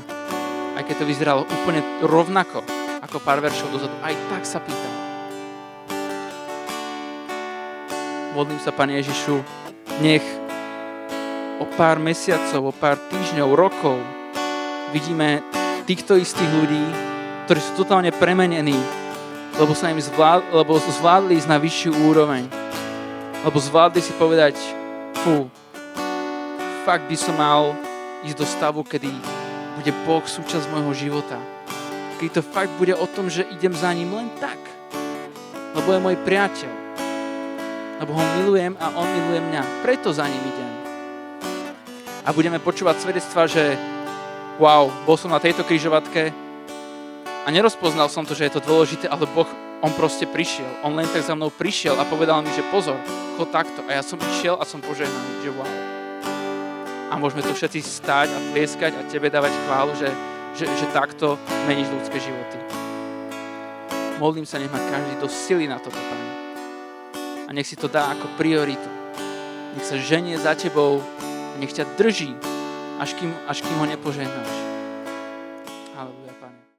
[0.77, 2.61] Aj keď to vyzeralo úplne rovnako
[3.01, 4.93] ako pár veršov dozadu, aj tak sa pýtal.
[8.37, 9.41] Modlím sa, Pane Ježišu,
[10.05, 10.21] nech
[11.57, 13.97] o pár mesiacov, o pár týždňov, rokov
[14.93, 15.41] vidíme
[15.89, 16.85] týchto istých ľudí,
[17.49, 18.77] ktorí sú totálne premenení,
[19.57, 22.45] lebo sa im zvládli, lebo zvládli ísť na vyššiu úroveň.
[23.41, 24.53] Lebo zvládli si povedať,
[25.25, 25.49] fú,
[26.85, 27.73] fakt by som mal
[28.21, 29.09] ísť do stavu, kedy
[29.81, 31.41] bude Boh súčasť môjho života.
[32.21, 34.57] Keď to fakt bude o tom, že idem za ním len tak,
[35.73, 36.73] lebo je môj priateľ.
[37.97, 39.81] Lebo ho milujem a on miluje mňa.
[39.81, 40.71] Preto za ním idem.
[42.25, 43.73] A budeme počúvať svedectva, že
[44.61, 46.46] wow, bol som na tejto križovatke,
[47.47, 49.47] a nerozpoznal som to, že je to dôležité, ale Boh,
[49.79, 50.67] on proste prišiel.
[50.83, 52.99] On len tak za mnou prišiel a povedal mi, že pozor,
[53.39, 53.87] chod takto.
[53.87, 55.71] A ja som išiel a som požehnaný, že wow.
[57.07, 60.11] A môžeme tu všetci stáť a tlieskať a tebe dávať chválu, že,
[60.59, 61.39] že, že takto
[61.71, 62.59] meníš ľudské životy.
[64.19, 66.27] Modlím sa, nech ma každý do sily na toto, Pane.
[67.47, 68.91] A nech si to dá ako prioritu.
[69.71, 72.35] Nech sa ženie za tebou a nech ťa drží,
[72.99, 74.66] až kým, až kým ho nepožehnáš.